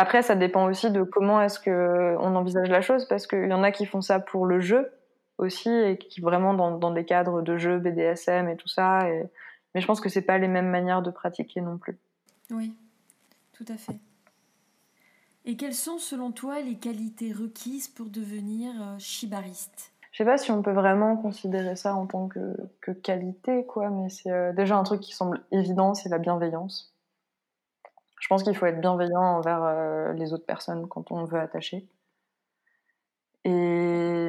Après, 0.00 0.22
ça 0.22 0.34
dépend 0.34 0.64
aussi 0.64 0.90
de 0.90 1.02
comment 1.02 1.42
est-ce 1.42 1.60
que 1.60 2.16
on 2.20 2.34
envisage 2.34 2.70
la 2.70 2.80
chose, 2.80 3.04
parce 3.04 3.26
qu'il 3.26 3.50
y 3.50 3.52
en 3.52 3.62
a 3.62 3.70
qui 3.70 3.84
font 3.84 4.00
ça 4.00 4.18
pour 4.18 4.46
le 4.46 4.58
jeu 4.58 4.90
aussi 5.36 5.68
et 5.68 5.98
qui 5.98 6.22
vraiment 6.22 6.54
dans, 6.54 6.78
dans 6.78 6.90
des 6.90 7.04
cadres 7.04 7.42
de 7.42 7.58
jeu 7.58 7.78
BDSM 7.78 8.48
et 8.48 8.56
tout 8.56 8.66
ça. 8.66 9.10
Et 9.10 9.24
mais 9.74 9.82
je 9.82 9.86
pense 9.86 10.00
que 10.00 10.08
c'est 10.08 10.22
pas 10.22 10.38
les 10.38 10.48
mêmes 10.48 10.70
manières 10.70 11.02
de 11.02 11.10
pratiquer 11.10 11.60
non 11.60 11.76
plus. 11.76 11.98
Oui, 12.50 12.72
tout 13.52 13.66
à 13.68 13.76
fait. 13.76 13.98
Et 15.44 15.58
quelles 15.58 15.74
sont 15.74 15.98
selon 15.98 16.32
toi 16.32 16.62
les 16.62 16.76
qualités 16.76 17.34
requises 17.34 17.88
pour 17.88 18.06
devenir 18.06 18.70
euh, 18.80 18.98
shibariste 18.98 19.92
Je 20.12 20.16
sais 20.16 20.24
pas 20.24 20.38
si 20.38 20.50
on 20.50 20.62
peut 20.62 20.72
vraiment 20.72 21.18
considérer 21.18 21.76
ça 21.76 21.94
en 21.94 22.06
tant 22.06 22.26
que, 22.26 22.56
que 22.80 22.92
qualité, 22.92 23.66
quoi, 23.66 23.90
mais 23.90 24.08
c'est 24.08 24.32
euh, 24.32 24.54
déjà 24.54 24.78
un 24.78 24.82
truc 24.82 25.02
qui 25.02 25.14
semble 25.14 25.42
évident, 25.52 25.92
c'est 25.92 26.08
la 26.08 26.18
bienveillance. 26.18 26.94
Je 28.30 28.34
pense 28.36 28.44
qu'il 28.44 28.54
faut 28.54 28.66
être 28.66 28.80
bienveillant 28.80 29.38
envers 29.38 29.64
euh, 29.64 30.12
les 30.12 30.32
autres 30.32 30.46
personnes 30.46 30.86
quand 30.86 31.10
on 31.10 31.24
veut 31.24 31.40
attacher. 31.40 31.84
Et, 33.44 34.28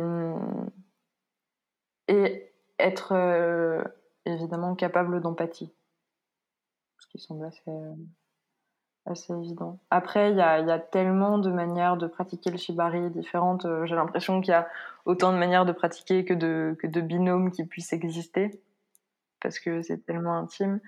et 2.08 2.52
être 2.80 3.14
évidemment 4.26 4.74
capable 4.74 5.22
d'empathie. 5.22 5.72
Ce 6.98 7.06
qui 7.10 7.20
semble 7.20 7.46
assez, 7.46 7.72
assez 9.06 9.34
évident. 9.34 9.78
Après, 9.92 10.32
il 10.32 10.38
y 10.38 10.42
a, 10.42 10.80
tellement 10.80 11.38
de 11.38 11.52
manières 11.52 11.98
de 11.98 12.08
pratiquer 12.08 12.52
le 12.52 12.58
shibari 12.58 13.10
différentes. 13.12 13.66
Euh, 13.66 13.86
j'ai 13.86 13.96
l'impression 13.96 14.42
qu'il 14.42 14.52
y 14.52 14.56
a 14.56 14.68
autant 15.06 15.32
de 15.32 15.38
manières 15.38 15.66
de 15.66 15.72
pratiquer 15.72 16.26
que 16.26 16.34
de 16.34 17.02
binômes 17.02 17.52
qui 17.52 17.66
puissent 17.66 17.94
exister, 17.94 18.62
parce 19.42 19.60
que 19.60 19.82
c'est 19.82 20.06
tellement 20.06 20.38
intime. 20.38 20.80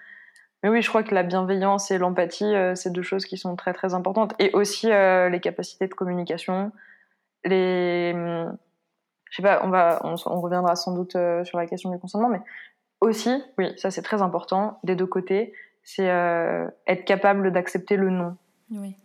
Mais 0.63 0.69
oui, 0.69 0.81
je 0.81 0.87
crois 0.87 1.03
que 1.03 1.13
la 1.13 1.23
bienveillance 1.23 1.91
et 1.91 1.97
l'empathie, 1.97 2.45
euh, 2.45 2.73
c'est 2.73 2.91
deux 2.91 3.01
choses 3.01 3.25
qui 3.25 3.37
sont 3.37 3.55
très 3.57 3.73
très 3.73 3.93
importantes. 3.93 4.33
Et 4.39 4.51
aussi 4.53 4.89
euh, 4.91 5.27
les 5.29 5.41
capacités 5.41 5.87
de 5.87 5.93
communication 5.93 6.71
les, 7.45 8.13
je 8.13 9.35
sais 9.35 9.43
pas, 9.43 9.65
on 9.65 9.69
va, 9.69 9.99
on, 10.05 10.39
reviendra 10.39 10.77
sans 10.77 10.95
doute 10.95 11.17
euh, 11.17 11.43
sur 11.43 11.57
la 11.57 11.67
question 11.67 11.91
du 11.91 11.99
consentement, 11.99 12.29
mais 12.29 12.39
aussi, 13.01 13.43
oui, 13.57 13.73
ça 13.75 13.91
c'est 13.91 14.01
très 14.01 14.21
important 14.21 14.79
des 14.85 14.95
deux 14.95 15.05
côtés, 15.05 15.51
c'est 15.83 16.05
être 16.05 17.03
capable 17.03 17.51
d'accepter 17.51 17.97
le 17.97 18.11
non. 18.11 18.37
Oui. 18.71 18.95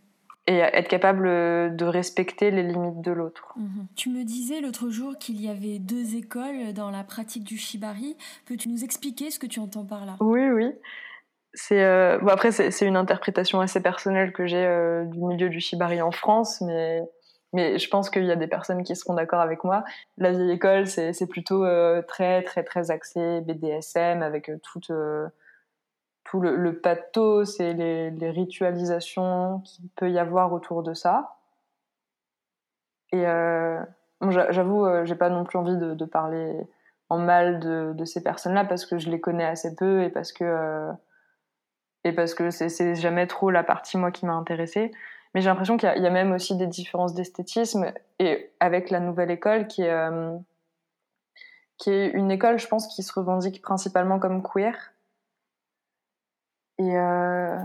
Et 0.46 0.58
être 0.58 0.86
capable 0.86 1.26
de 1.74 1.84
respecter 1.84 2.52
les 2.52 2.62
limites 2.62 3.00
de 3.00 3.10
l'autre. 3.10 3.54
Mhm. 3.56 3.88
Tu 3.96 4.08
me 4.08 4.22
disais 4.22 4.60
l'autre 4.60 4.88
jour 4.88 5.18
qu'il 5.18 5.42
y 5.42 5.48
avait 5.48 5.80
deux 5.80 6.14
écoles 6.14 6.72
dans 6.72 6.90
la 6.92 7.02
pratique 7.02 7.42
du 7.42 7.58
shibari. 7.58 8.16
Peux-tu 8.46 8.68
nous 8.68 8.84
expliquer 8.84 9.32
ce 9.32 9.40
que 9.40 9.48
tu 9.48 9.58
entends 9.58 9.84
par 9.84 10.06
là? 10.06 10.16
Oui, 10.20 10.48
oui. 10.48 10.72
Euh, 11.72 12.18
bon, 12.18 12.28
après 12.28 12.52
c'est 12.52 12.86
une 12.86 12.96
interprétation 12.96 13.60
assez 13.60 13.80
personnelle 13.82 14.32
que 14.32 14.46
j'ai 14.46 14.64
euh, 14.64 15.04
du 15.04 15.20
milieu 15.20 15.48
du 15.48 15.60
shibari 15.60 16.00
en 16.02 16.10
France, 16.10 16.60
mais 16.60 17.08
je 17.54 17.88
pense 17.88 18.10
qu'il 18.10 18.24
y 18.24 18.30
a 18.30 18.36
des 18.36 18.46
personnes 18.46 18.82
qui 18.84 18.94
seront 18.94 19.14
d'accord 19.14 19.40
avec 19.40 19.64
moi. 19.64 19.84
La 20.18 20.32
vieille 20.32 20.52
école, 20.52 20.86
c'est 20.86 21.26
plutôt 21.28 21.64
euh, 21.64 22.02
très 22.02 22.42
très 22.42 22.62
très 22.62 22.90
axé 22.90 23.40
BDSM 23.40 24.22
avec 24.22 24.50
tout 24.62 24.80
le, 24.90 25.30
le 26.56 26.80
pathos 26.80 27.58
et 27.60 27.72
les, 27.74 28.30
ritualisations 28.30 29.60
qu'il 29.60 29.88
peut 29.96 30.10
y 30.10 30.18
avoir 30.18 30.52
autour 30.52 30.82
de 30.82 30.94
ça. 30.94 31.36
Et 33.12 33.24
j'avoue, 34.20 34.86
j'ai 35.04 35.14
pas 35.14 35.30
non 35.30 35.44
plus 35.44 35.58
envie 35.58 35.76
de, 35.76 36.04
parler 36.04 36.54
en 37.08 37.18
mal 37.18 37.58
de 37.60 38.04
ces 38.04 38.22
personnes-là 38.22 38.66
parce 38.66 38.84
que 38.84 38.98
je 38.98 39.08
les 39.08 39.20
connais 39.20 39.46
assez 39.46 39.74
peu 39.74 40.02
et 40.02 40.10
parce 40.10 40.32
que 40.32 40.92
parce 42.12 42.34
que 42.34 42.50
c'est 42.50 42.94
jamais 42.94 43.26
trop 43.26 43.50
la 43.50 43.62
partie 43.62 43.96
moi 43.96 44.10
qui 44.10 44.26
m'a 44.26 44.34
intéressée. 44.34 44.92
Mais 45.34 45.40
j'ai 45.40 45.48
l'impression 45.48 45.76
qu'il 45.76 45.88
y, 45.88 46.06
a 46.06 46.10
même 46.10 46.32
aussi 46.32 46.56
des 46.56 46.66
différences 46.66 47.14
d'esthétisme 47.14 47.92
et 48.18 48.50
avec 48.60 48.90
la 48.90 49.00
nouvelle 49.00 49.30
école 49.30 49.66
qui 49.66 49.82
est 49.82 49.90
euh, 49.90 50.36
qui 51.76 51.90
est 51.90 52.08
une 52.08 52.30
école, 52.30 52.58
je 52.58 52.66
pense, 52.66 52.88
qui 52.88 53.02
se 53.02 53.12
revendique 53.12 53.62
principalement 53.62 54.18
comme 54.18 54.42
queer 54.42 54.74
et 56.78 56.96
euh, 56.96 57.58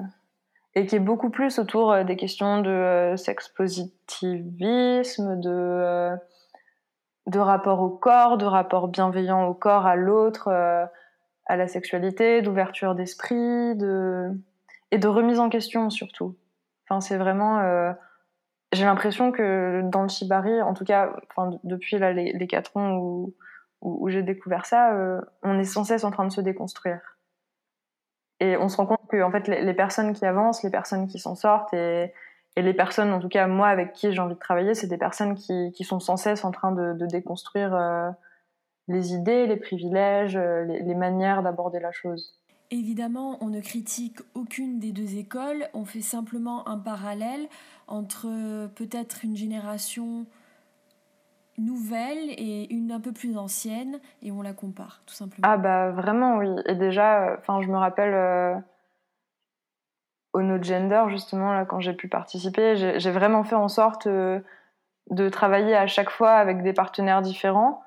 et 0.75 0.85
qui 0.85 0.95
est 0.95 0.99
beaucoup 0.99 1.29
plus 1.29 1.57
autour 1.59 1.91
euh, 1.91 2.03
des 2.03 2.15
questions 2.17 2.61
de 2.61 3.15
sex 3.17 3.47
positivisme, 3.49 5.39
de 5.39 6.15
de 7.27 7.39
rapport 7.39 7.81
au 7.81 7.89
corps, 7.89 8.37
de 8.37 8.45
rapport 8.45 8.89
bienveillant 8.89 9.45
au 9.45 9.53
corps, 9.53 9.85
à 9.85 9.95
l'autre 9.95 10.49
à 11.45 11.57
la 11.57 11.67
sexualité, 11.67 12.41
d'ouverture 12.41 12.95
d'esprit, 12.95 13.75
de 13.75 14.31
et 14.91 14.97
de 14.97 15.07
remise 15.07 15.39
en 15.39 15.49
question 15.49 15.89
surtout. 15.89 16.35
Enfin, 16.87 17.01
c'est 17.01 17.17
vraiment. 17.17 17.59
Euh... 17.59 17.91
J'ai 18.73 18.85
l'impression 18.85 19.31
que 19.31 19.81
dans 19.83 20.01
le 20.01 20.09
shibari, 20.09 20.61
en 20.63 20.73
tout 20.73 20.83
cas, 20.83 21.13
enfin, 21.29 21.59
depuis 21.63 21.99
là, 21.99 22.11
les, 22.11 22.47
quatre 22.47 22.75
ans 22.75 22.95
où, 22.95 23.35
où, 23.81 24.09
j'ai 24.09 24.23
découvert 24.23 24.65
ça, 24.65 24.95
euh, 24.95 25.21
on 25.43 25.59
est 25.59 25.63
sans 25.63 25.83
cesse 25.83 26.03
en 26.03 26.09
train 26.09 26.25
de 26.25 26.31
se 26.31 26.41
déconstruire. 26.41 26.99
Et 28.39 28.57
on 28.57 28.69
se 28.69 28.77
rend 28.77 28.87
compte 28.87 29.07
que 29.09 29.21
en 29.21 29.31
fait, 29.31 29.47
les, 29.47 29.73
personnes 29.75 30.13
qui 30.13 30.25
avancent, 30.25 30.63
les 30.63 30.71
personnes 30.71 31.07
qui 31.07 31.19
s'en 31.19 31.35
sortent, 31.35 31.71
et, 31.75 32.11
et, 32.55 32.63
les 32.63 32.73
personnes, 32.73 33.13
en 33.13 33.19
tout 33.19 33.29
cas 33.29 33.45
moi 33.45 33.67
avec 33.67 33.93
qui 33.93 34.11
j'ai 34.11 34.19
envie 34.19 34.33
de 34.33 34.39
travailler, 34.39 34.73
c'est 34.73 34.87
des 34.87 34.97
personnes 34.97 35.35
qui, 35.35 35.71
qui, 35.71 35.83
sont 35.83 35.99
sans 35.99 36.17
cesse 36.17 36.43
en 36.43 36.51
train 36.51 36.71
de, 36.71 36.93
de 36.93 37.05
déconstruire 37.05 37.75
euh, 37.75 38.09
les 38.87 39.13
idées, 39.13 39.47
les 39.47 39.57
privilèges, 39.57 40.35
euh, 40.35 40.65
les, 40.65 40.95
manières 40.95 41.43
d'aborder 41.43 41.79
la 41.79 41.91
chose. 41.91 42.39
Évidemment, 42.71 43.37
on 43.41 43.47
ne 43.47 43.61
critique 43.61 44.19
aucune 44.33 44.79
des 44.79 44.91
deux 44.91 45.17
écoles, 45.17 45.67
on 45.73 45.85
fait 45.85 46.01
simplement 46.01 46.67
un 46.67 46.77
parallèle 46.77 47.47
entre 47.87 48.27
euh, 48.27 48.67
peut-être 48.67 49.23
une 49.23 49.37
génération 49.37 50.25
nouvelle 51.57 52.31
et 52.31 52.73
une 52.73 52.91
un 52.91 52.99
peu 52.99 53.11
plus 53.11 53.37
ancienne 53.37 53.99
et 54.23 54.31
on 54.31 54.41
la 54.41 54.53
compare 54.53 55.03
tout 55.05 55.13
simplement. 55.13 55.47
Ah 55.47 55.57
bah 55.57 55.91
vraiment 55.91 56.37
oui 56.37 56.49
et 56.65 56.73
déjà 56.73 57.27
euh, 57.27 57.35
enfin 57.37 57.61
je 57.61 57.67
me 57.67 57.77
rappelle 57.77 58.63
au 60.33 60.41
No 60.41 60.59
Gender 60.59 61.03
justement 61.09 61.53
là 61.53 61.65
quand 61.65 61.79
j'ai 61.79 61.93
pu 61.93 62.07
participer 62.07 62.75
j'ai 62.75 63.11
vraiment 63.11 63.43
fait 63.43 63.53
en 63.53 63.67
sorte 63.67 64.07
de 64.07 65.29
travailler 65.29 65.75
à 65.75 65.85
chaque 65.85 66.09
fois 66.09 66.31
avec 66.31 66.63
des 66.63 66.73
partenaires 66.73 67.21
différents 67.21 67.83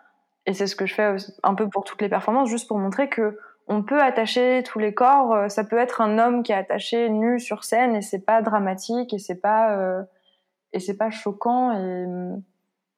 et 0.46 0.54
c'est 0.54 0.66
ce 0.66 0.76
que 0.76 0.86
je 0.86 0.94
fais 0.94 1.16
un 1.42 1.54
peu 1.54 1.68
pour 1.68 1.84
toutes 1.84 2.00
les 2.00 2.08
performances, 2.08 2.48
juste 2.48 2.68
pour 2.68 2.78
montrer 2.78 3.08
que 3.08 3.38
on 3.68 3.82
peut 3.82 4.00
attacher 4.00 4.62
tous 4.64 4.78
les 4.78 4.94
corps. 4.94 5.34
Euh, 5.34 5.48
ça 5.48 5.64
peut 5.64 5.78
être 5.78 6.00
un 6.00 6.18
homme 6.18 6.42
qui 6.42 6.52
est 6.52 6.56
attaché 6.56 7.08
nu 7.10 7.40
sur 7.40 7.64
scène 7.64 7.96
et 7.96 8.02
c'est 8.02 8.24
pas 8.24 8.42
dramatique 8.42 9.12
et 9.12 9.18
c'est 9.18 9.40
pas 9.40 9.76
euh, 9.76 10.02
et 10.72 10.78
c'est 10.78 10.96
pas 10.96 11.10
choquant. 11.10 11.72
Et, 11.72 12.06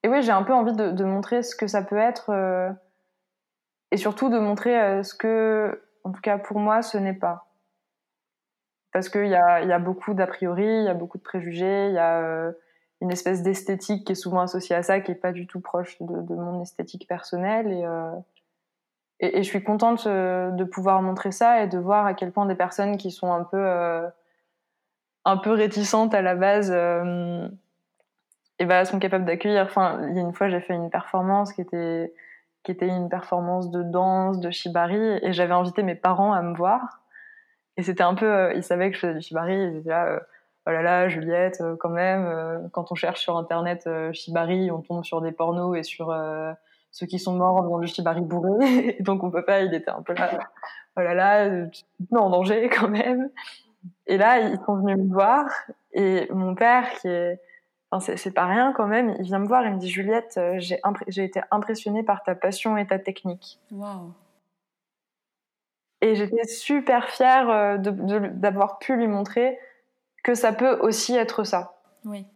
et 0.03 0.09
oui, 0.09 0.23
j'ai 0.23 0.33
un 0.33 0.43
peu 0.43 0.53
envie 0.53 0.75
de, 0.75 1.05
montrer 1.05 1.43
ce 1.43 1.57
que 1.57 1.67
ça 1.67 1.83
peut 1.83 1.97
être 1.97 2.31
euh, 2.31 2.71
et 3.93 3.97
surtout 3.97 4.29
de 4.29 4.39
montrer 4.39 5.03
ce 5.03 5.15
que, 5.15 5.83
en 6.05 6.13
tout 6.13 6.21
cas 6.21 6.37
pour 6.39 6.59
moi, 6.59 6.83
ce 6.83 6.99
n'est 6.99 7.15
pas. 7.15 7.47
Parce 8.93 9.09
qu'il 9.09 9.27
y 9.27 9.35
a, 9.35 9.63
y 9.63 9.73
a 9.73 9.79
beaucoup 9.79 10.13
d'a 10.13 10.27
priori, 10.27 10.67
il 10.67 10.85
y 10.85 10.89
a 10.89 10.95
beaucoup 10.95 11.19
de 11.19 11.23
préjugés, 11.23 11.89
il 11.89 11.95
y 11.95 11.99
a 11.99 12.53
une 13.01 13.11
espèce 13.13 13.43
d'esthétique 13.43 14.07
qui 14.07 14.13
est 14.13 14.17
souvent 14.17 14.41
associée 14.41 14.75
à 14.75 14.83
ça, 14.83 15.01
qui 15.01 15.13
est 15.13 15.17
pas 15.17 15.33
du 15.33 15.47
tout 15.47 15.61
proche 15.61 15.97
de, 16.01 16.35
mon 16.35 16.61
esthétique 16.63 17.07
personnelle. 17.07 17.71
Et, 17.71 17.85
euh, 17.85 18.11
et, 19.21 19.39
et, 19.39 19.43
je 19.43 19.49
suis 19.49 19.63
contente 19.63 20.07
euh, 20.07 20.51
de 20.51 20.65
pouvoir 20.65 21.01
montrer 21.03 21.31
ça 21.31 21.63
et 21.63 21.69
de 21.69 21.79
voir 21.79 22.07
à 22.07 22.15
quel 22.15 22.33
point 22.33 22.47
des 22.47 22.55
personnes 22.55 22.97
qui 22.97 23.11
sont 23.11 23.33
un 23.33 23.45
peu, 23.45 23.57
euh, 23.57 24.09
un 25.25 25.37
peu 25.37 25.53
réticentes 25.53 26.15
à 26.15 26.23
la 26.23 26.35
base, 26.35 26.71
et 28.61 28.65
ben, 28.65 28.85
sont 28.85 28.99
capables 28.99 29.25
d'accueillir. 29.25 29.63
Enfin, 29.63 30.01
il 30.09 30.17
y 30.17 30.19
a 30.19 30.23
une 30.23 30.35
fois, 30.35 30.49
j'ai 30.49 30.61
fait 30.61 30.75
une 30.75 30.91
performance 30.91 31.53
qui 31.53 31.61
était, 31.61 32.13
qui 32.65 32.73
était 32.73 32.89
une 32.89 33.09
performance 33.09 33.71
de 33.71 33.85
danse, 33.85 34.41
de 34.41 34.51
shibari, 34.51 35.21
et 35.23 35.33
j'avais 35.33 35.55
invité 35.55 35.85
mes 35.85 35.95
parents 35.95 36.33
à 36.33 36.43
me 36.43 36.57
voir. 36.57 37.01
Et 37.77 37.85
c'était 37.85 38.03
un 38.03 38.15
peu, 38.15 38.53
ils 38.57 38.65
savaient 38.65 38.91
que 38.91 38.97
je 38.97 39.01
faisais 39.01 39.15
du 39.15 39.21
shibari, 39.21 39.85
oh 40.69 40.71
là 40.71 40.83
là, 40.83 41.09
Juliette, 41.09 41.61
euh, 41.63 41.77
quand 41.77 41.89
même, 41.89 42.27
euh, 42.27 42.59
quand 42.73 42.93
on 42.93 42.95
cherche 42.95 43.21
sur 43.21 43.37
internet 43.39 43.85
euh, 43.87 44.13
shibari, 44.13 44.71
on 44.71 44.83
tombe 44.83 45.05
sur 45.05 45.23
des 45.23 45.33
pornos 45.33 45.77
et 45.77 45.83
sur 45.83 46.15
ceux 46.91 47.07
qui 47.07 47.19
sont 47.19 47.35
morts 47.35 47.63
dans 47.63 47.79
le 47.79 47.87
shibari 47.87 48.21
bourré. 48.21 48.97
donc 49.01 49.25
on 49.25 49.31
peut 49.31 49.45
pas, 49.45 49.63
il 49.63 49.73
était 49.75 49.91
un 49.91 50.03
peu 50.03 50.13
là, 50.13 50.39
oh 50.97 51.01
là 51.01 51.15
là, 51.15 51.49
mets 51.49 52.19
en 52.19 52.31
danger 52.31 52.69
quand 52.79 52.89
même. 52.89 53.31
Et 54.07 54.19
là, 54.19 54.41
ils 54.41 54.59
sont 54.67 54.77
venus 54.77 54.99
me 54.99 55.13
voir 55.13 55.47
et 55.93 56.29
mon 56.31 56.55
père, 56.55 56.91
qui 57.01 57.09
est, 57.09 57.41
enfin, 57.91 58.15
c'est 58.17 58.35
pas 58.35 58.45
rien 58.45 58.73
quand 58.77 58.87
même, 58.87 59.15
il 59.19 59.25
vient 59.25 59.39
me 59.39 59.47
voir 59.47 59.65
et 59.65 59.71
me 59.71 59.79
dit 59.79 59.89
Juliette, 59.89 60.39
j'ai 60.59 61.25
été 61.25 61.41
impressionnée 61.51 62.03
par 62.03 62.23
ta 62.23 62.35
passion 62.35 62.77
et 62.77 62.87
ta 62.87 62.99
technique. 62.99 63.59
Wow. 63.71 64.13
Et 66.01 66.15
j'étais 66.15 66.45
super 66.45 67.09
fière 67.09 67.79
d'avoir 67.79 68.79
pu 68.79 68.97
lui 68.97 69.09
montrer 69.09 69.59
que 70.23 70.35
ça 70.35 70.53
peut 70.53 70.79
aussi 70.81 71.15
être 71.15 71.45
ça. 71.45 71.81
Oui. 72.05 72.27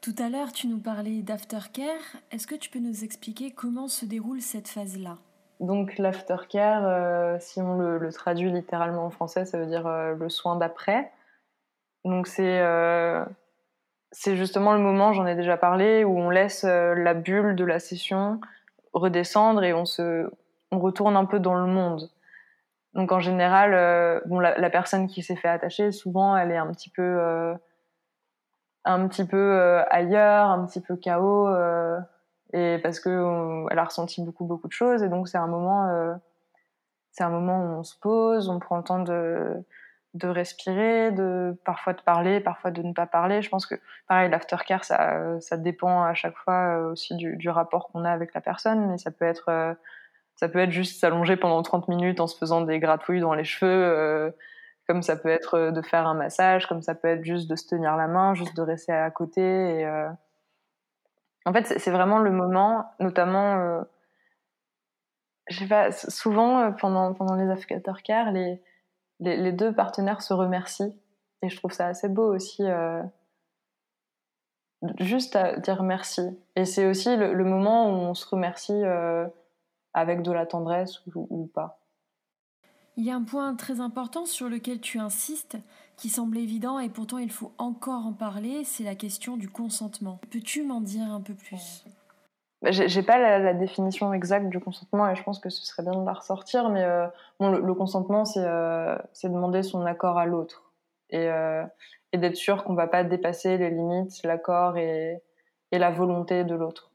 Tout 0.00 0.14
à 0.18 0.28
l'heure, 0.28 0.52
tu 0.52 0.66
nous 0.66 0.80
parlais 0.80 1.22
d'aftercare. 1.22 2.16
Est-ce 2.32 2.46
que 2.46 2.56
tu 2.56 2.70
peux 2.70 2.80
nous 2.80 3.04
expliquer 3.04 3.52
comment 3.52 3.86
se 3.86 4.04
déroule 4.04 4.40
cette 4.40 4.68
phase-là? 4.68 5.18
Donc 5.60 5.96
l'aftercare, 5.96 6.82
euh, 6.84 7.36
si 7.38 7.60
on 7.60 7.78
le, 7.78 8.12
traduit 8.12 8.50
littéralement 8.50 9.06
en 9.06 9.10
français, 9.10 9.44
ça 9.44 9.58
veut 9.58 9.66
dire 9.66 9.86
euh, 9.86 10.14
le 10.14 10.28
soin 10.28 10.56
d'après. 10.56 11.12
Donc 12.04 12.26
c'est 12.26 12.58
euh, 12.60 13.24
c'est 14.10 14.36
justement 14.36 14.72
le 14.72 14.80
moment, 14.80 15.12
j'en 15.12 15.24
ai 15.24 15.36
déjà 15.36 15.56
parlé, 15.56 16.02
où 16.02 16.18
on 16.18 16.30
laisse 16.30 16.64
la 16.64 17.14
bulle 17.14 17.54
de 17.54 17.64
la 17.64 17.78
session 17.78 18.40
redescendre 18.92 19.62
et 19.62 19.72
on 19.72 19.84
se 19.84 20.28
on 20.72 20.80
retourne 20.80 21.16
un 21.16 21.26
peu 21.26 21.38
dans 21.38 21.54
le 21.54 21.66
monde. 21.66 22.10
Donc 22.94 23.10
en 23.10 23.20
général, 23.20 23.72
euh, 23.74 24.20
bon, 24.26 24.38
la, 24.38 24.70
personne 24.70 25.06
qui 25.06 25.22
s'est 25.22 25.36
fait 25.36 25.48
attacher, 25.48 25.92
souvent, 25.92 26.36
elle 26.36 26.50
est 26.50 26.58
un 26.58 26.70
petit 26.72 26.90
peu, 26.90 27.02
euh, 27.02 27.54
un 28.84 29.08
petit 29.08 29.26
peu 29.26 29.36
euh, 29.36 29.82
ailleurs, 29.90 30.50
un 30.50 30.66
petit 30.66 30.80
peu 30.80 30.96
chaos, 30.96 31.48
euh, 31.48 31.98
et 32.52 32.78
parce 32.82 33.00
que 33.00 33.66
elle 33.70 33.78
a 33.78 33.84
ressenti 33.84 34.22
beaucoup 34.22 34.44
beaucoup 34.44 34.68
de 34.68 34.72
choses, 34.72 35.02
et 35.02 35.08
donc 35.08 35.28
c'est 35.28 35.38
un 35.38 35.46
moment, 35.46 36.18
c'est 37.12 37.24
un 37.24 37.30
moment 37.30 37.58
où 37.64 37.78
on 37.78 37.82
se 37.82 37.98
pose, 37.98 38.48
on 38.50 38.58
prend 38.58 38.76
le 38.78 38.84
temps 38.84 39.00
de 39.00 39.64
de 40.14 40.28
respirer, 40.28 41.10
de 41.12 41.58
parfois 41.64 41.94
de 41.94 42.02
parler, 42.02 42.40
parfois 42.40 42.70
de 42.70 42.82
ne 42.82 42.92
pas 42.92 43.06
parler. 43.06 43.40
Je 43.40 43.48
pense 43.48 43.64
que 43.64 43.76
pareil, 44.08 44.28
l'aftercare, 44.30 44.84
ça, 44.84 45.40
ça 45.40 45.56
dépend 45.56 46.02
à 46.02 46.12
chaque 46.12 46.36
fois 46.36 46.76
aussi 46.90 47.16
du, 47.16 47.36
du 47.38 47.48
rapport 47.48 47.88
qu'on 47.88 48.04
a 48.04 48.10
avec 48.10 48.34
la 48.34 48.42
personne, 48.42 48.88
mais 48.90 48.98
ça 48.98 49.10
peut 49.10 49.24
être 49.24 49.76
ça 50.42 50.48
peut 50.48 50.58
être 50.58 50.72
juste 50.72 50.98
s'allonger 50.98 51.36
pendant 51.36 51.62
30 51.62 51.86
minutes 51.86 52.18
en 52.18 52.26
se 52.26 52.36
faisant 52.36 52.62
des 52.62 52.80
gratouilles 52.80 53.20
dans 53.20 53.32
les 53.32 53.44
cheveux, 53.44 53.70
euh, 53.70 54.32
comme 54.88 55.00
ça 55.00 55.14
peut 55.14 55.28
être 55.28 55.54
euh, 55.54 55.70
de 55.70 55.80
faire 55.82 56.04
un 56.04 56.14
massage, 56.14 56.66
comme 56.66 56.82
ça 56.82 56.96
peut 56.96 57.06
être 57.06 57.22
juste 57.24 57.48
de 57.48 57.54
se 57.54 57.68
tenir 57.68 57.96
la 57.96 58.08
main, 58.08 58.34
juste 58.34 58.56
de 58.56 58.62
rester 58.62 58.90
à 58.90 59.08
côté. 59.12 59.40
Euh... 59.40 60.08
En 61.44 61.52
fait, 61.52 61.78
c'est 61.78 61.92
vraiment 61.92 62.18
le 62.18 62.32
moment, 62.32 62.90
notamment, 62.98 63.84
je 65.46 65.60
sais 65.60 65.68
pas, 65.68 65.92
souvent 65.92 66.72
pendant, 66.72 67.14
pendant 67.14 67.36
les 67.36 67.48
aftercare, 67.48 68.32
les, 68.32 68.60
les, 69.20 69.52
deux 69.52 69.72
partenaires 69.72 70.22
se 70.22 70.34
remercient. 70.34 70.92
Et 71.42 71.50
je 71.50 71.56
trouve 71.56 71.70
ça 71.70 71.86
assez 71.86 72.08
beau 72.08 72.34
aussi. 72.34 72.64
Juste 74.98 75.36
à 75.36 75.56
dire 75.56 75.84
merci. 75.84 76.36
Et 76.56 76.64
c'est 76.64 76.86
aussi 76.86 77.16
le, 77.16 77.44
moment 77.44 77.90
où 77.90 77.94
on 77.94 78.14
se 78.14 78.26
remercie 78.28 78.82
avec 79.94 80.22
de 80.22 80.32
la 80.32 80.46
tendresse 80.46 81.00
ou 81.14 81.46
pas. 81.46 81.82
Il 82.96 83.04
y 83.04 83.10
a 83.10 83.16
un 83.16 83.22
point 83.22 83.54
très 83.54 83.80
important 83.80 84.26
sur 84.26 84.50
lequel 84.50 84.80
tu 84.80 84.98
insistes, 84.98 85.56
qui 85.96 86.10
semble 86.10 86.36
évident 86.36 86.78
et 86.78 86.90
pourtant 86.90 87.18
il 87.18 87.30
faut 87.30 87.52
encore 87.56 88.06
en 88.06 88.12
parler, 88.12 88.64
c'est 88.64 88.84
la 88.84 88.94
question 88.94 89.36
du 89.36 89.48
consentement. 89.48 90.20
Peux-tu 90.30 90.62
m'en 90.62 90.82
dire 90.82 91.10
un 91.10 91.22
peu 91.22 91.34
plus? 91.34 91.84
Bah, 92.60 92.70
J'ai 92.70 93.02
pas 93.02 93.18
la, 93.18 93.54
définition 93.54 94.12
exacte 94.12 94.48
du 94.50 94.60
consentement 94.60 95.08
et 95.08 95.16
je 95.16 95.22
pense 95.22 95.38
que 95.40 95.48
ce 95.48 95.64
serait 95.64 95.82
bien 95.82 95.98
de 95.98 96.04
la 96.04 96.12
ressortir, 96.12 96.68
mais 96.68 96.84
euh, 96.84 97.06
bon, 97.40 97.50
le, 97.50 97.74
consentement, 97.74 98.24
euh, 98.36 98.98
c'est 99.14 99.30
demander 99.30 99.62
son 99.62 99.86
accord 99.86 100.18
à 100.18 100.26
l'autre 100.26 100.72
et, 101.10 101.28
euh, 101.28 101.64
et 102.12 102.18
d'être 102.18 102.36
sûr 102.36 102.62
qu'on 102.62 102.74
va 102.74 102.86
pas 102.88 103.04
dépasser 103.04 103.56
les 103.56 103.70
limites, 103.70 104.22
l'accord 104.22 104.76
et, 104.76 105.22
et, 105.72 105.78
la 105.78 105.90
volonté 105.90 106.44
de 106.44 106.54
l'autre. 106.54 106.91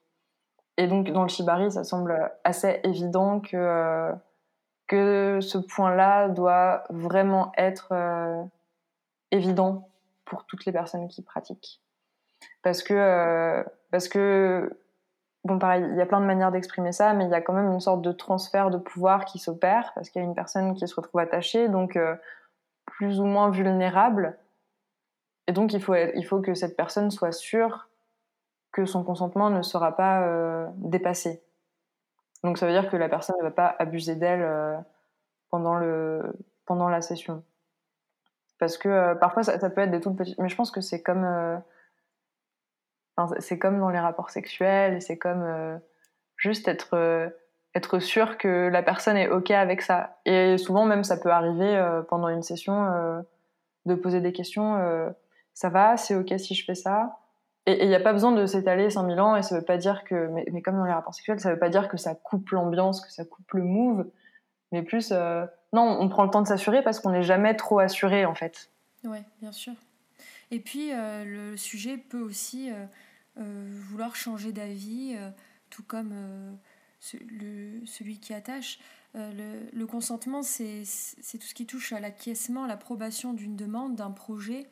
Et 0.78 0.88
donc 0.88 1.12
dans 1.12 1.24
le 1.24 1.28
shibari, 1.28 1.72
ça 1.72 1.84
semble 1.84 2.32
assez 2.44 2.80
évident 2.84 3.40
que 3.40 4.13
que 4.88 5.40
ce 5.42 5.58
point-là 5.58 6.30
doit 6.30 6.84
vraiment 6.90 7.52
être 7.58 7.90
euh, 7.92 8.44
évident 9.32 9.90
pour 10.26 10.46
toutes 10.46 10.66
les 10.66 10.72
personnes 10.72 11.08
qui 11.08 11.22
pratiquent. 11.22 11.82
Parce 12.63 12.82
que, 12.84 12.94
euh, 12.94 13.63
parce 13.92 14.08
que, 14.08 14.80
bon, 15.44 15.60
pareil, 15.60 15.86
il 15.90 15.98
y 15.98 16.02
a 16.02 16.06
plein 16.06 16.22
de 16.22 16.26
manières 16.26 16.52
d'exprimer 16.52 16.92
ça, 16.92 17.13
mais 17.13 17.26
il 17.26 17.32
y 17.32 17.36
a 17.36 17.42
quand 17.42 17.54
même 17.54 17.72
une 17.72 17.80
sorte 17.80 18.02
de 18.02 18.12
transfert 18.12 18.70
de 18.70 18.78
pouvoir 18.78 19.26
qui 19.26 19.40
s'opère, 19.40 19.92
parce 19.94 20.10
qu'il 20.10 20.22
y 20.22 20.26
a 20.26 20.28
une 20.28 20.36
personne 20.36 20.74
qui 20.74 20.88
se 20.88 20.96
retrouve 20.96 21.20
attachée, 21.20 21.68
donc 21.68 21.96
euh, 21.96 22.16
plus 22.86 23.20
ou 23.20 23.26
moins 23.26 23.50
vulnérable. 23.50 24.38
Et 25.48 25.54
donc, 25.54 25.74
il 25.74 25.82
faut, 25.82 25.96
il 25.96 26.26
faut 26.26 26.42
que 26.42 26.54
cette 26.54 26.76
personne 26.76 27.12
soit 27.12 27.32
sûre 27.32 27.90
que 28.78 28.86
son 28.86 29.04
consentement 29.04 29.50
ne 29.50 29.63
sera 29.63 29.96
pas 29.96 30.70
dépassé. 30.78 31.42
Donc 32.44 32.58
ça 32.58 32.66
veut 32.66 32.74
dire 32.74 32.90
que 32.90 32.98
la 32.98 33.10
personne 33.10 33.36
ne 33.40 33.44
va 33.44 33.52
pas 33.52 33.76
abuser 33.80 34.16
d'elle 34.16 34.42
euh, 34.42 34.78
pendant, 35.50 35.76
le, 35.76 36.22
pendant 36.66 36.90
la 36.90 37.02
session. 37.02 37.44
Parce 38.60 38.78
que 38.78 38.90
euh, 38.90 39.16
parfois 39.16 39.44
ça, 39.44 39.70
peut 39.70 39.82
être 39.82 39.92
des 39.92 40.02
toutes 40.02 40.16
petites... 40.16 40.38
Mais 40.38 40.50
je 40.50 40.56
pense 40.56 40.72
que 40.72 40.82
c'est 40.82 41.02
comme... 41.02 41.24
Euh, 41.24 41.58
c'est 43.40 43.58
comme 43.58 43.80
dans 43.80 43.90
les 43.90 44.00
rapports 44.00 44.30
sexuels, 44.30 45.02
c'est 45.02 45.18
comme 45.18 45.80
juste 46.36 46.68
être, 46.68 47.32
être 47.74 47.98
sûr 47.98 48.38
que 48.38 48.70
la 48.72 48.84
personne 48.84 49.18
est 49.18 49.28
OK 49.28 49.50
avec 49.50 49.82
ça. 49.82 50.20
Et 50.26 50.60
souvent 50.60 50.86
même 50.86 51.04
ça 51.04 51.18
peut 51.18 51.32
arriver 51.32 52.04
pendant 52.10 52.30
une 52.30 52.44
session 52.44 53.26
de 53.88 53.96
poser 53.96 54.22
des 54.22 54.34
questions. 54.34 55.12
ça 55.56 55.70
va, 55.70 55.98
c'est 55.98 56.13
OK 56.13 56.32
si 56.38 56.54
je 56.54 56.63
fais 56.63 56.76
ça? 56.76 57.18
Et 57.67 57.84
il 57.84 57.89
n'y 57.89 57.95
a 57.95 57.99
pas 57.99 58.13
besoin 58.13 58.32
de 58.32 58.45
s'étaler 58.45 58.89
5000 58.89 59.19
ans, 59.19 59.36
et 59.36 59.43
ça 59.43 59.58
veut 59.58 59.65
pas 59.65 59.75
dire 59.75 60.06
que, 60.06 60.30
mais, 60.30 60.62
comme 60.62 60.77
dans 60.77 60.86
les 60.86 60.93
rapports 60.93 61.13
sexuels, 61.13 61.41
ça 61.41 61.51
veut 61.51 61.60
pas 61.60 61.67
dire 61.67 61.89
que 61.89 61.97
ça 61.97 62.15
coupe 62.15 62.49
l'ambiance, 62.51 63.01
que 63.01 63.12
ça 63.12 63.25
coupe 63.25 63.51
le 63.51 63.63
move, 63.63 64.08
mais 64.71 64.84
plus, 64.84 65.10
euh, 65.12 65.45
non, 65.73 65.97
on 65.99 66.08
prend 66.08 66.23
le 66.23 66.30
temps 66.30 66.41
de 66.41 66.47
s'assurer 66.47 66.82
parce 66.82 67.01
qu'on 67.01 67.12
n'est 67.12 67.23
jamais 67.23 67.56
trop 67.58 67.80
assuré 67.80 68.25
en 68.25 68.36
fait. 68.36 68.71
Ouais, 69.03 69.23
bien 69.41 69.51
sûr. 69.51 69.73
Et 70.49 70.62
puis, 70.62 70.93
euh, 70.93 71.25
le 71.25 71.58
sujet 71.58 71.97
peut 71.97 72.21
aussi 72.21 72.71
euh, 72.71 73.67
vouloir 73.89 74.15
changer 74.15 74.53
d'avis, 74.53 75.17
tout 75.69 75.84
comme 75.84 76.13
celui 77.01 78.19
qui 78.19 78.34
attache. 78.34 78.80
Le, 79.13 79.86
consentement, 79.86 80.41
c'est 80.41 80.84
tout 80.84 81.47
ce 81.47 81.53
qui 81.53 81.65
touche 81.65 81.91
à 81.91 81.99
l'acquiescement, 81.99 82.65
l'approbation 82.65 83.34
d'une 83.34 83.58
demande, 83.58 83.95
d'un 83.95 84.12
projet 84.12 84.67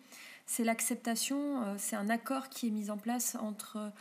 c'est 0.46 0.64
l'acceptation, 0.64 1.64
euh, 1.64 1.76
c'est 1.78 1.96
un 1.96 2.10
accord 2.10 2.50
qui 2.50 2.68
est 2.68 2.72
mis 2.72 2.90
en 2.90 2.98
place 2.98 3.36
entre 3.42 3.92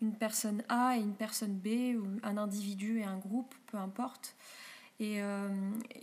une 0.00 0.12
personne 0.12 0.64
A 0.68 0.96
et 0.96 1.00
une 1.00 1.14
personne 1.14 1.54
B, 1.54 1.96
ou 1.96 2.04
un 2.24 2.36
individu 2.36 2.98
et 2.98 3.04
un 3.04 3.18
groupe, 3.18 3.54
peu 3.66 3.78
importe. 3.78 4.34
Et, 4.98 5.22
euh, 5.22 5.48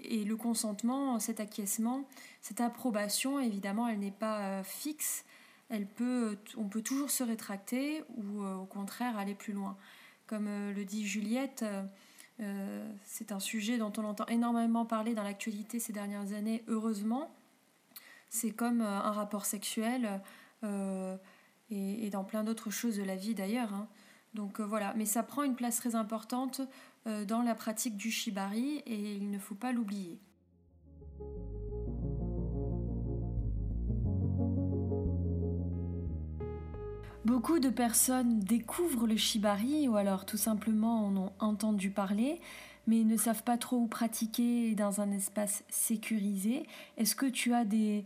le 0.09 0.35
consentement, 0.35 1.19
cet 1.19 1.39
acquiescement, 1.39 2.05
cette 2.41 2.61
approbation, 2.61 3.39
évidemment, 3.39 3.87
elle 3.87 3.99
n'est 3.99 4.11
pas 4.11 4.39
euh, 4.39 4.63
fixe. 4.63 5.25
Elle 5.69 5.85
peut, 5.85 6.37
on 6.57 6.63
peut 6.63 6.81
toujours 6.81 7.11
se 7.11 7.23
rétracter 7.23 8.03
ou 8.17 8.43
au 8.43 8.65
contraire 8.65 9.17
aller 9.17 9.35
plus 9.35 9.53
loin. 9.53 9.77
Comme 10.25 10.47
le 10.47 10.83
dit 10.83 11.05
Juliette, 11.05 11.63
c'est 13.03 13.31
un 13.31 13.39
sujet 13.39 13.77
dont 13.77 13.93
on 13.97 14.03
entend 14.05 14.25
énormément 14.25 14.85
parler 14.85 15.13
dans 15.13 15.21
l'actualité 15.21 15.79
ces 15.79 15.93
dernières 15.93 16.33
années, 16.33 16.63
heureusement. 16.67 17.29
C'est 18.29 18.51
comme 18.51 18.81
euh, 18.81 18.85
un 18.85 19.11
rapport 19.11 19.45
sexuel 19.45 20.21
euh, 20.63 21.17
et, 21.71 22.09
dans 22.11 22.23
plein 22.23 22.43
d'autres 22.43 22.69
choses 22.69 22.97
de 22.97 23.03
la 23.03 23.15
vie 23.15 23.33
d'ailleurs. 23.33 23.73
Hein. 23.73 23.87
Donc 24.35 24.59
euh, 24.59 24.65
voilà, 24.65 24.93
mais 24.95 25.05
ça 25.05 25.23
prend 25.23 25.43
une 25.43 25.55
place 25.55 25.77
très 25.77 25.95
importante 25.95 26.61
dans 27.05 27.41
la 27.41 27.55
pratique 27.55 27.97
du 27.97 28.11
shibari 28.11 28.83
et 28.85 29.15
il 29.15 29.31
ne 29.31 29.39
faut 29.39 29.55
pas 29.55 29.71
l'oublier. 29.71 30.19
Beaucoup 37.25 37.59
de 37.59 37.69
personnes 37.69 38.41
découvrent 38.41 39.07
le 39.07 39.15
shibari 39.15 39.87
ou 39.87 39.95
alors 39.95 40.25
tout 40.25 40.37
simplement 40.37 41.05
en 41.07 41.17
ont 41.17 41.31
entendu 41.39 41.89
parler, 41.89 42.41
mais 42.85 43.03
ne 43.03 43.17
savent 43.17 43.43
pas 43.43 43.57
trop 43.57 43.77
où 43.77 43.87
pratiquer 43.87 44.75
dans 44.75 45.01
un 45.01 45.11
espace 45.11 45.63
sécurisé. 45.69 46.67
Est-ce 46.97 47.15
que 47.15 47.25
tu 47.25 47.53
as 47.53 47.65
des, 47.65 48.05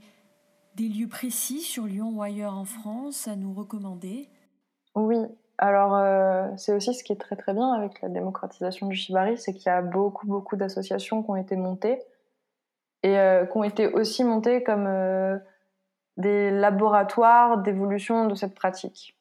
des 0.75 0.87
lieux 0.87 1.07
précis 1.07 1.61
sur 1.61 1.85
Lyon 1.85 2.11
ou 2.15 2.21
ailleurs 2.21 2.57
en 2.57 2.65
France 2.65 3.27
à 3.27 3.35
nous 3.35 3.53
recommander? 3.53 4.29
Oui, 4.95 5.17
alors 5.57 5.95
euh, 5.95 6.47
c'est 6.57 6.73
aussi 6.73 6.93
ce 6.93 7.03
qui 7.03 7.13
est 7.13 7.19
très 7.19 7.35
très 7.35 7.53
bien 7.53 7.71
avec 7.71 8.01
la 8.01 8.09
démocratisation 8.09 8.87
du 8.87 8.95
shibari, 8.95 9.37
c'est 9.37 9.53
qu'il 9.53 9.67
y 9.67 9.69
a 9.69 9.81
beaucoup 9.81 10.27
beaucoup 10.27 10.55
d'associations 10.55 11.23
qui 11.23 11.29
ont 11.29 11.35
été 11.35 11.55
montées 11.55 12.01
et 13.03 13.17
euh, 13.17 13.45
qui 13.45 13.57
ont 13.57 13.63
été 13.63 13.87
aussi 13.87 14.23
montées 14.23 14.63
comme 14.63 14.87
euh, 14.87 15.37
des 16.17 16.51
laboratoires 16.51 17.59
d'évolution 17.59 18.27
de 18.27 18.35
cette 18.35 18.55
pratique. 18.55 19.17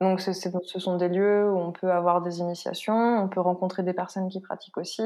Donc 0.00 0.20
ce 0.20 0.32
sont 0.32 0.96
des 0.96 1.08
lieux 1.08 1.50
où 1.50 1.56
on 1.56 1.72
peut 1.72 1.90
avoir 1.90 2.20
des 2.20 2.40
initiations, 2.40 3.22
on 3.22 3.28
peut 3.28 3.40
rencontrer 3.40 3.82
des 3.82 3.94
personnes 3.94 4.28
qui 4.28 4.40
pratiquent 4.40 4.76
aussi, 4.76 5.02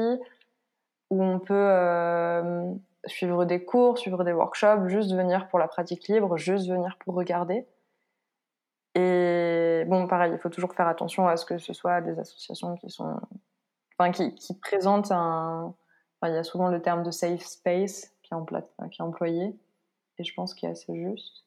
où 1.09 1.23
on 1.23 1.39
peut 1.39 2.75
suivre 3.05 3.45
des 3.45 3.63
cours, 3.63 3.97
suivre 3.97 4.23
des 4.23 4.33
workshops, 4.33 4.87
juste 4.87 5.13
venir 5.13 5.47
pour 5.49 5.59
la 5.59 5.67
pratique 5.67 6.07
libre, 6.07 6.37
juste 6.37 6.67
venir 6.67 6.97
pour 6.99 7.15
regarder. 7.15 7.67
Et 8.95 9.85
bon, 9.87 10.07
pareil, 10.07 10.33
il 10.33 10.39
faut 10.39 10.49
toujours 10.49 10.73
faire 10.73 10.87
attention 10.87 11.27
à 11.27 11.37
ce 11.37 11.45
que 11.45 11.57
ce 11.57 11.73
soit 11.73 12.01
des 12.01 12.19
associations 12.19 12.75
qui 12.75 12.89
sont, 12.89 13.15
enfin, 13.97 14.11
qui, 14.11 14.53
présentent 14.59 15.11
un, 15.11 15.73
enfin, 16.19 16.31
il 16.31 16.35
y 16.35 16.37
a 16.37 16.43
souvent 16.43 16.67
le 16.67 16.81
terme 16.81 17.03
de 17.03 17.11
safe 17.11 17.41
space 17.41 18.13
qui 18.21 18.33
est, 18.33 18.35
en 18.35 18.45
qui 18.45 19.01
est 19.01 19.03
employé, 19.03 19.55
et 20.17 20.23
je 20.23 20.33
pense 20.33 20.53
qu'il 20.53 20.67
est 20.67 20.73
assez 20.73 20.93
juste. 20.95 21.45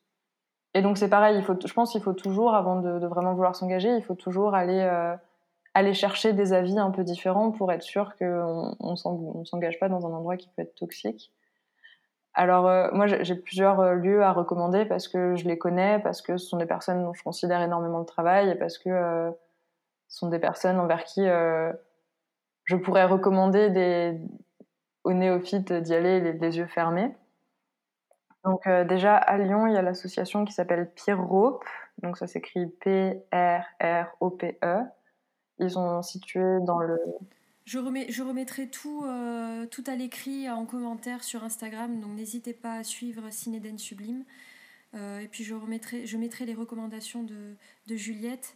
Et 0.73 0.83
donc 0.83 0.99
c'est 0.99 1.09
pareil, 1.09 1.37
il 1.37 1.45
faut, 1.45 1.55
je 1.65 1.73
pense 1.73 1.93
qu'il 1.93 2.03
faut 2.03 2.15
toujours, 2.15 2.55
avant 2.55 2.81
de, 2.81 3.07
vraiment 3.07 3.35
vouloir 3.35 3.55
s'engager, 3.55 3.95
il 3.95 4.03
faut 4.03 4.17
toujours 4.17 4.55
aller, 4.55 4.81
euh, 4.81 5.15
aller 5.75 5.95
chercher 5.95 6.33
des 6.33 6.53
avis 6.53 6.79
un 6.79 6.91
peu 6.91 7.05
différents 7.05 7.53
pour 7.53 7.71
être 7.71 7.83
sûr 7.83 8.17
qu'on 8.17 8.75
ne 8.81 9.45
s'engage 9.45 9.79
pas 9.79 9.89
dans 9.89 10.07
un 10.07 10.13
endroit 10.13 10.37
qui 10.37 10.49
peut 10.49 10.63
être 10.63 10.75
toxique. 10.75 11.31
Alors 12.35 12.67
euh, 12.67 12.91
moi 12.93 13.07
j'ai 13.07 13.37
plusieurs 13.37 13.79
euh, 13.81 13.95
lieux 13.95 14.23
à 14.25 14.33
recommander 14.33 14.85
parce 14.85 15.07
que 15.07 15.37
je 15.37 15.47
les 15.47 15.57
connais, 15.57 16.01
parce 16.01 16.21
que 16.21 16.37
ce 16.37 16.47
sont 16.47 16.57
des 16.57 16.67
personnes 16.67 17.05
dont 17.05 17.15
je 17.15 17.23
considère 17.23 17.63
énormément 17.63 18.01
le 18.01 18.05
travail 18.05 18.51
et 18.51 18.57
parce 18.57 18.77
que 18.77 18.91
euh, 18.91 19.31
ce 20.09 20.19
sont 20.19 20.29
des 20.29 20.41
personnes 20.41 20.81
envers 20.81 21.05
qui 21.05 21.23
je 22.65 22.77
pourrais 22.77 23.05
recommander 23.05 24.19
aux 25.05 25.13
néophytes 25.13 25.73
d'y 25.73 25.95
aller 25.95 26.33
les, 26.33 26.59
yeux 26.59 26.67
fermés. 26.67 27.15
Donc 28.45 28.69
déjà 28.69 29.17
à 29.17 29.39
Lyon 29.39 29.67
il 29.67 29.75
y 29.75 29.77
a 29.77 29.83
l'association 29.83 30.45
qui 30.45 30.53
s'appelle 30.53 30.91
Pierre 30.95 31.27
donc 32.03 32.19
ça 32.19 32.27
s'écrit 32.27 32.67
P-R-R-O-P-E. 32.81 33.25
Ils 35.59 35.71
sont 35.71 36.03
situés 36.03 36.61
dans 36.61 36.79
le 36.79 36.99
je, 37.65 37.79
remets, 37.79 38.07
je 38.11 38.23
remettrai 38.23 38.69
tout, 38.69 39.05
euh, 39.05 39.67
tout 39.67 39.85
à 39.87 39.95
l'écrit 39.95 40.51
en 40.51 40.67
commentaire 40.67 41.25
sur 41.25 41.45
Instagram, 41.45 42.01
donc 42.01 42.13
n'hésitez 42.13 42.53
pas 42.53 42.75
à 42.75 42.85
suivre 42.85 43.31
Cinéden 43.31 43.79
Sublime. 43.79 44.25
Euh, 44.95 45.21
et 45.21 45.29
puis 45.29 45.43
je, 45.45 45.55
remettrai, 45.55 46.07
je 46.07 46.17
mettrai 46.17 46.45
les 46.45 46.55
recommandations 46.55 47.23
de, 47.23 47.57
de 47.89 47.97
Juliette. 47.97 48.55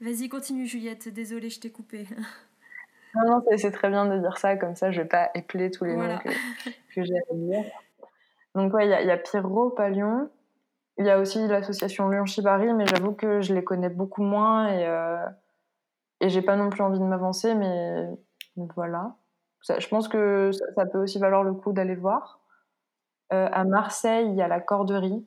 Vas-y, 0.00 0.28
continue 0.28 0.66
Juliette, 0.66 1.08
désolée, 1.08 1.50
je 1.50 1.60
t'ai 1.60 1.70
coupé. 1.70 2.06
Non, 3.14 3.30
non, 3.30 3.44
c'est 3.56 3.70
très 3.70 3.88
bien 3.88 4.04
de 4.04 4.18
dire 4.18 4.36
ça, 4.36 4.56
comme 4.56 4.74
ça 4.74 4.90
je 4.90 5.00
vais 5.00 5.08
pas 5.08 5.30
épeler 5.34 5.70
tous 5.70 5.86
les 5.86 5.96
noms 5.96 6.18
que, 6.18 6.28
que 6.94 7.02
j'ai 7.02 7.16
à 7.16 7.34
dire. 7.34 7.64
Donc 8.54 8.74
ouais, 8.74 8.86
il 8.86 8.90
y 8.90 8.92
a, 8.92 9.00
y 9.02 9.10
a 9.10 9.16
Pierrot, 9.16 9.70
pas 9.70 9.88
Lyon. 9.88 10.28
Il 10.98 11.06
y 11.06 11.10
a 11.10 11.18
aussi 11.18 11.46
l'association 11.46 12.10
Lyon 12.10 12.26
Shibari, 12.26 12.74
mais 12.74 12.84
j'avoue 12.86 13.12
que 13.12 13.40
je 13.40 13.54
les 13.54 13.64
connais 13.64 13.88
beaucoup 13.88 14.22
moins 14.22 14.68
et, 14.68 14.86
euh, 14.86 15.24
et 16.20 16.28
j'ai 16.28 16.42
pas 16.42 16.56
non 16.56 16.68
plus 16.68 16.82
envie 16.82 16.98
de 16.98 17.04
m'avancer, 17.04 17.54
mais 17.54 18.06
voilà. 18.56 19.16
je 19.62 19.88
pense 19.88 20.08
que 20.08 20.50
ça, 20.52 20.86
peut 20.86 20.98
aussi 20.98 21.18
valoir 21.18 21.44
le 21.44 21.54
coup 21.54 21.72
d'aller 21.72 21.94
voir. 21.94 22.40
Euh, 23.32 23.48
à 23.52 23.64
Marseille, 23.64 24.26
il 24.28 24.34
y 24.36 24.42
a 24.42 24.48
la 24.48 24.60
Corderie. 24.60 25.26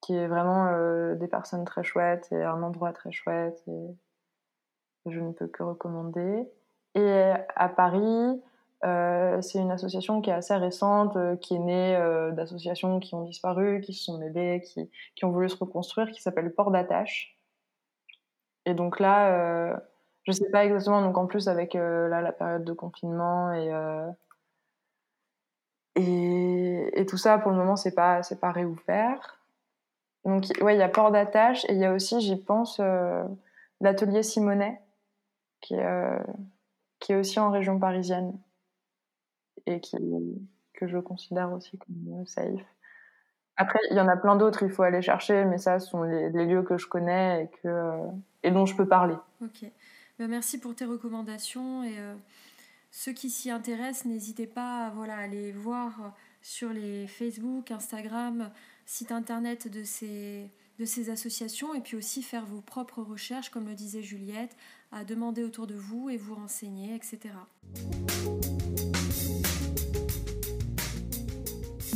qui 0.00 0.14
est 0.14 0.28
vraiment 0.28 0.72
des 1.14 1.28
personnes 1.28 1.64
très 1.64 1.84
chouettes 1.84 2.28
et 2.32 2.42
un 2.42 2.62
endroit 2.62 2.92
très 2.92 3.12
chouette. 3.12 3.62
Et 3.66 3.96
je 5.06 5.20
ne 5.20 5.32
peux 5.32 5.46
que 5.46 5.62
recommander. 5.62 6.48
Et 6.94 7.32
à 7.56 7.68
Paris, 7.68 8.40
euh, 8.84 9.42
c'est 9.42 9.58
une 9.58 9.70
association 9.70 10.22
qui 10.22 10.30
est 10.30 10.32
assez 10.32 10.54
récente, 10.54 11.16
euh, 11.16 11.36
qui 11.36 11.54
est 11.54 11.58
née 11.58 11.96
euh, 11.96 12.30
d'associations 12.32 12.98
qui 12.98 13.14
ont 13.14 13.24
disparu, 13.24 13.80
qui 13.82 13.92
se 13.92 14.04
sont 14.04 14.18
mêlées, 14.18 14.62
qui, 14.62 14.90
qui 15.14 15.24
ont 15.24 15.30
voulu 15.30 15.48
se 15.50 15.56
reconstruire, 15.56 16.10
qui 16.10 16.22
s'appelle 16.22 16.54
Port 16.54 16.70
d'Attache. 16.70 17.36
Et 18.64 18.74
donc 18.74 19.00
là, 19.00 19.80
je 20.24 20.32
sais 20.32 20.50
pas 20.50 20.64
exactement, 20.64 21.02
donc 21.02 21.16
en 21.18 21.26
plus 21.26 21.48
avec 21.48 21.74
là, 21.74 22.20
la 22.20 22.32
période 22.32 22.64
de 22.64 22.72
confinement 22.72 23.52
et, 23.52 23.70
et, 25.96 27.00
et, 27.00 27.06
tout 27.06 27.16
ça, 27.16 27.38
pour 27.38 27.50
le 27.50 27.56
moment, 27.56 27.76
c'est 27.76 27.94
pas, 27.94 28.22
c'est 28.22 28.40
pas 28.40 28.52
réouvert. 28.52 29.38
Donc, 30.24 30.44
ouais, 30.60 30.76
il 30.76 30.78
y 30.78 30.82
a 30.82 30.88
Port 30.88 31.10
d'Attache 31.10 31.64
et 31.68 31.72
il 31.72 31.78
y 31.78 31.84
a 31.84 31.92
aussi, 31.92 32.20
j'y 32.20 32.36
pense, 32.36 32.80
l'atelier 33.80 34.22
Simonet, 34.22 34.80
qui 35.60 35.74
est, 35.74 36.18
qui 37.00 37.12
est 37.12 37.16
aussi 37.16 37.40
en 37.40 37.50
région 37.50 37.78
parisienne 37.78 38.38
et 39.66 39.80
qui, 39.80 39.96
que 40.74 40.86
je 40.86 40.98
considère 40.98 41.52
aussi 41.52 41.78
comme 41.78 42.20
euh, 42.20 42.24
safe. 42.24 42.64
Après, 43.56 43.78
il 43.90 43.96
y 43.96 44.00
en 44.00 44.08
a 44.08 44.16
plein 44.16 44.36
d'autres, 44.36 44.62
il 44.62 44.70
faut 44.70 44.82
aller 44.82 45.02
chercher, 45.02 45.44
mais 45.44 45.58
ça, 45.58 45.78
ce 45.80 45.88
sont 45.88 46.02
les, 46.02 46.30
lieux 46.30 46.62
que 46.62 46.78
je 46.78 46.86
connais 46.86 47.44
et, 47.44 47.48
que, 47.48 47.68
euh, 47.68 48.06
et 48.42 48.50
dont 48.50 48.64
je 48.64 48.74
peux 48.74 48.86
parler. 48.86 49.16
Ok. 49.42 49.70
Ben, 50.20 50.28
merci 50.28 50.58
pour 50.58 50.74
tes 50.74 50.84
recommandations. 50.84 51.82
Et 51.82 51.98
euh, 51.98 52.14
ceux 52.90 53.14
qui 53.14 53.30
s'y 53.30 53.50
intéressent, 53.50 54.04
n'hésitez 54.04 54.46
pas 54.46 54.88
à 54.88 54.90
voilà, 54.90 55.16
aller 55.16 55.50
voir 55.50 56.14
sur 56.42 56.74
les 56.74 57.06
Facebook, 57.06 57.70
Instagram, 57.70 58.50
site 58.84 59.12
internet 59.12 59.68
de 59.68 59.82
ces, 59.82 60.50
de 60.78 60.84
ces 60.84 61.08
associations 61.08 61.72
et 61.72 61.80
puis 61.80 61.96
aussi 61.96 62.22
faire 62.22 62.44
vos 62.44 62.60
propres 62.60 63.00
recherches, 63.00 63.48
comme 63.48 63.66
le 63.66 63.74
disait 63.74 64.02
Juliette, 64.02 64.54
à 64.92 65.04
demander 65.04 65.42
autour 65.42 65.66
de 65.66 65.74
vous 65.74 66.10
et 66.10 66.18
vous 66.18 66.34
renseigner, 66.34 66.94
etc. 66.94 67.20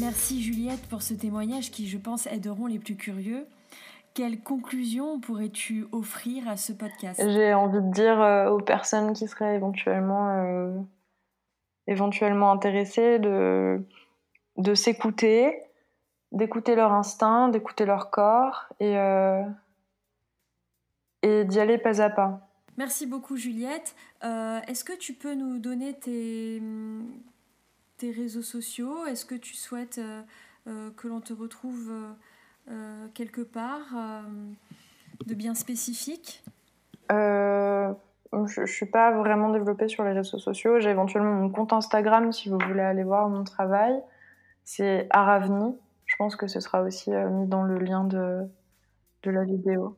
Merci 0.01 0.43
Juliette 0.43 0.81
pour 0.89 1.03
ce 1.03 1.13
témoignage 1.13 1.71
qui, 1.71 1.91
je 1.91 1.99
pense, 1.99 2.27
aideront 2.29 2.69
les 2.69 2.79
plus 2.79 2.97
curieux. 2.97 3.47
Quelle 4.15 4.41
conclusion 4.45 5.19
pourrais-tu 5.19 5.89
offrir 5.91 6.49
à 6.49 6.57
ce 6.57 6.73
podcast? 6.73 7.21
J'ai 7.21 7.53
envie 7.53 7.81
de 7.83 7.91
dire 7.91 8.21
euh, 8.21 8.49
aux 8.49 8.61
personnes 8.61 9.13
qui 9.13 9.27
seraient 9.27 9.57
éventuellement, 9.57 10.31
euh, 10.39 10.79
éventuellement 11.89 12.53
intéressées 12.53 13.19
de, 13.19 13.83
de 14.57 14.75
s'écouter, 14.75 15.61
d'écouter 16.31 16.77
leur 16.77 16.93
instinct, 16.93 17.49
d'écouter 17.49 17.87
leur 17.87 18.13
corps 18.13 18.67
et, 18.79 18.97
euh, 18.97 19.43
et 21.23 21.45
d'y 21.45 21.59
aller 21.59 21.79
pas 21.79 22.01
à 22.01 22.09
pas. 22.09 22.49
Merci 22.77 23.07
beaucoup 23.07 23.37
Juliette. 23.37 23.97
Est-ce 24.23 24.85
que 24.85 24.97
tu 24.97 25.13
peux 25.15 25.35
nous 25.35 25.59
donner 25.59 25.93
tes, 25.93 26.63
tes 27.97 28.13
réseaux 28.13 28.43
sociaux? 28.43 29.07
Est-ce 29.07 29.25
que 29.25 29.35
tu 29.35 29.55
souhaites 29.55 30.01
que 30.65 31.09
l'on 31.09 31.21
te 31.21 31.33
retrouve 31.33 31.93
quelque 33.15 33.43
part 33.43 33.95
de 35.27 35.35
bien 35.35 35.55
spécifique 35.55 36.43
je 38.47 38.61
ne 38.61 38.67
suis 38.67 38.87
pas 38.87 39.13
vraiment 39.13 39.51
développée 39.51 39.89
sur 39.89 40.05
les 40.05 40.13
réseaux 40.13 40.39
sociaux. 40.39 40.79
J'ai 40.81 40.91
éventuellement 40.91 41.33
mon 41.33 41.51
compte 41.51 41.73
Instagram 41.73 42.33
si 42.33 42.49
vous 42.49 42.59
voulez 42.59 42.83
aller 42.83 43.05
voir 43.05 43.29
mon 43.29 43.45
travail. 43.45 43.95
C'est 44.65 45.07
Aravni. 45.11 45.77
Je 46.07 46.17
pense 46.17 46.37
que 46.37 46.47
ce 46.47 46.61
sera 46.61 46.83
aussi 46.83 47.11
mis 47.11 47.47
dans 47.47 47.63
le 47.63 47.79
lien 47.79 48.05
de, 48.05 48.43
de 49.23 49.31
la 49.31 49.45
vidéo. 49.45 49.97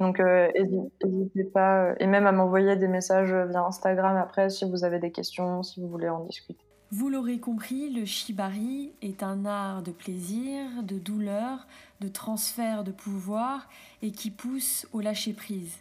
Donc 0.00 0.18
n'hésitez 0.20 1.44
pas, 1.52 1.94
et 2.00 2.06
même 2.06 2.26
à 2.26 2.32
m'envoyer 2.32 2.76
des 2.76 2.88
messages 2.88 3.32
via 3.32 3.62
Instagram 3.64 4.16
après 4.16 4.50
si 4.50 4.68
vous 4.68 4.84
avez 4.84 4.98
des 4.98 5.12
questions, 5.12 5.62
si 5.62 5.80
vous 5.80 5.88
voulez 5.88 6.08
en 6.08 6.24
discuter. 6.24 6.64
Vous 6.96 7.08
l'aurez 7.08 7.40
compris, 7.40 7.90
le 7.90 8.04
shibari 8.04 8.92
est 9.02 9.24
un 9.24 9.46
art 9.46 9.82
de 9.82 9.90
plaisir, 9.90 10.84
de 10.84 10.96
douleur, 10.96 11.66
de 12.00 12.06
transfert 12.06 12.84
de 12.84 12.92
pouvoir 12.92 13.68
et 14.00 14.12
qui 14.12 14.30
pousse 14.30 14.86
au 14.92 15.00
lâcher-prise. 15.00 15.72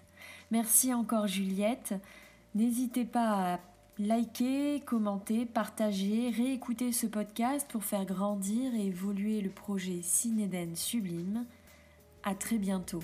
Merci 0.49 0.91
encore 0.91 1.27
Juliette. 1.27 1.93
N'hésitez 2.55 3.05
pas 3.05 3.53
à 3.53 3.59
liker, 3.99 4.81
commenter, 4.87 5.45
partager, 5.45 6.31
réécouter 6.35 6.91
ce 6.91 7.05
podcast 7.05 7.67
pour 7.69 7.83
faire 7.83 8.05
grandir 8.05 8.73
et 8.73 8.87
évoluer 8.87 9.41
le 9.41 9.51
projet 9.51 9.99
Cinéden 10.01 10.75
Sublime. 10.75 11.45
À 12.23 12.33
très 12.33 12.57
bientôt. 12.57 13.03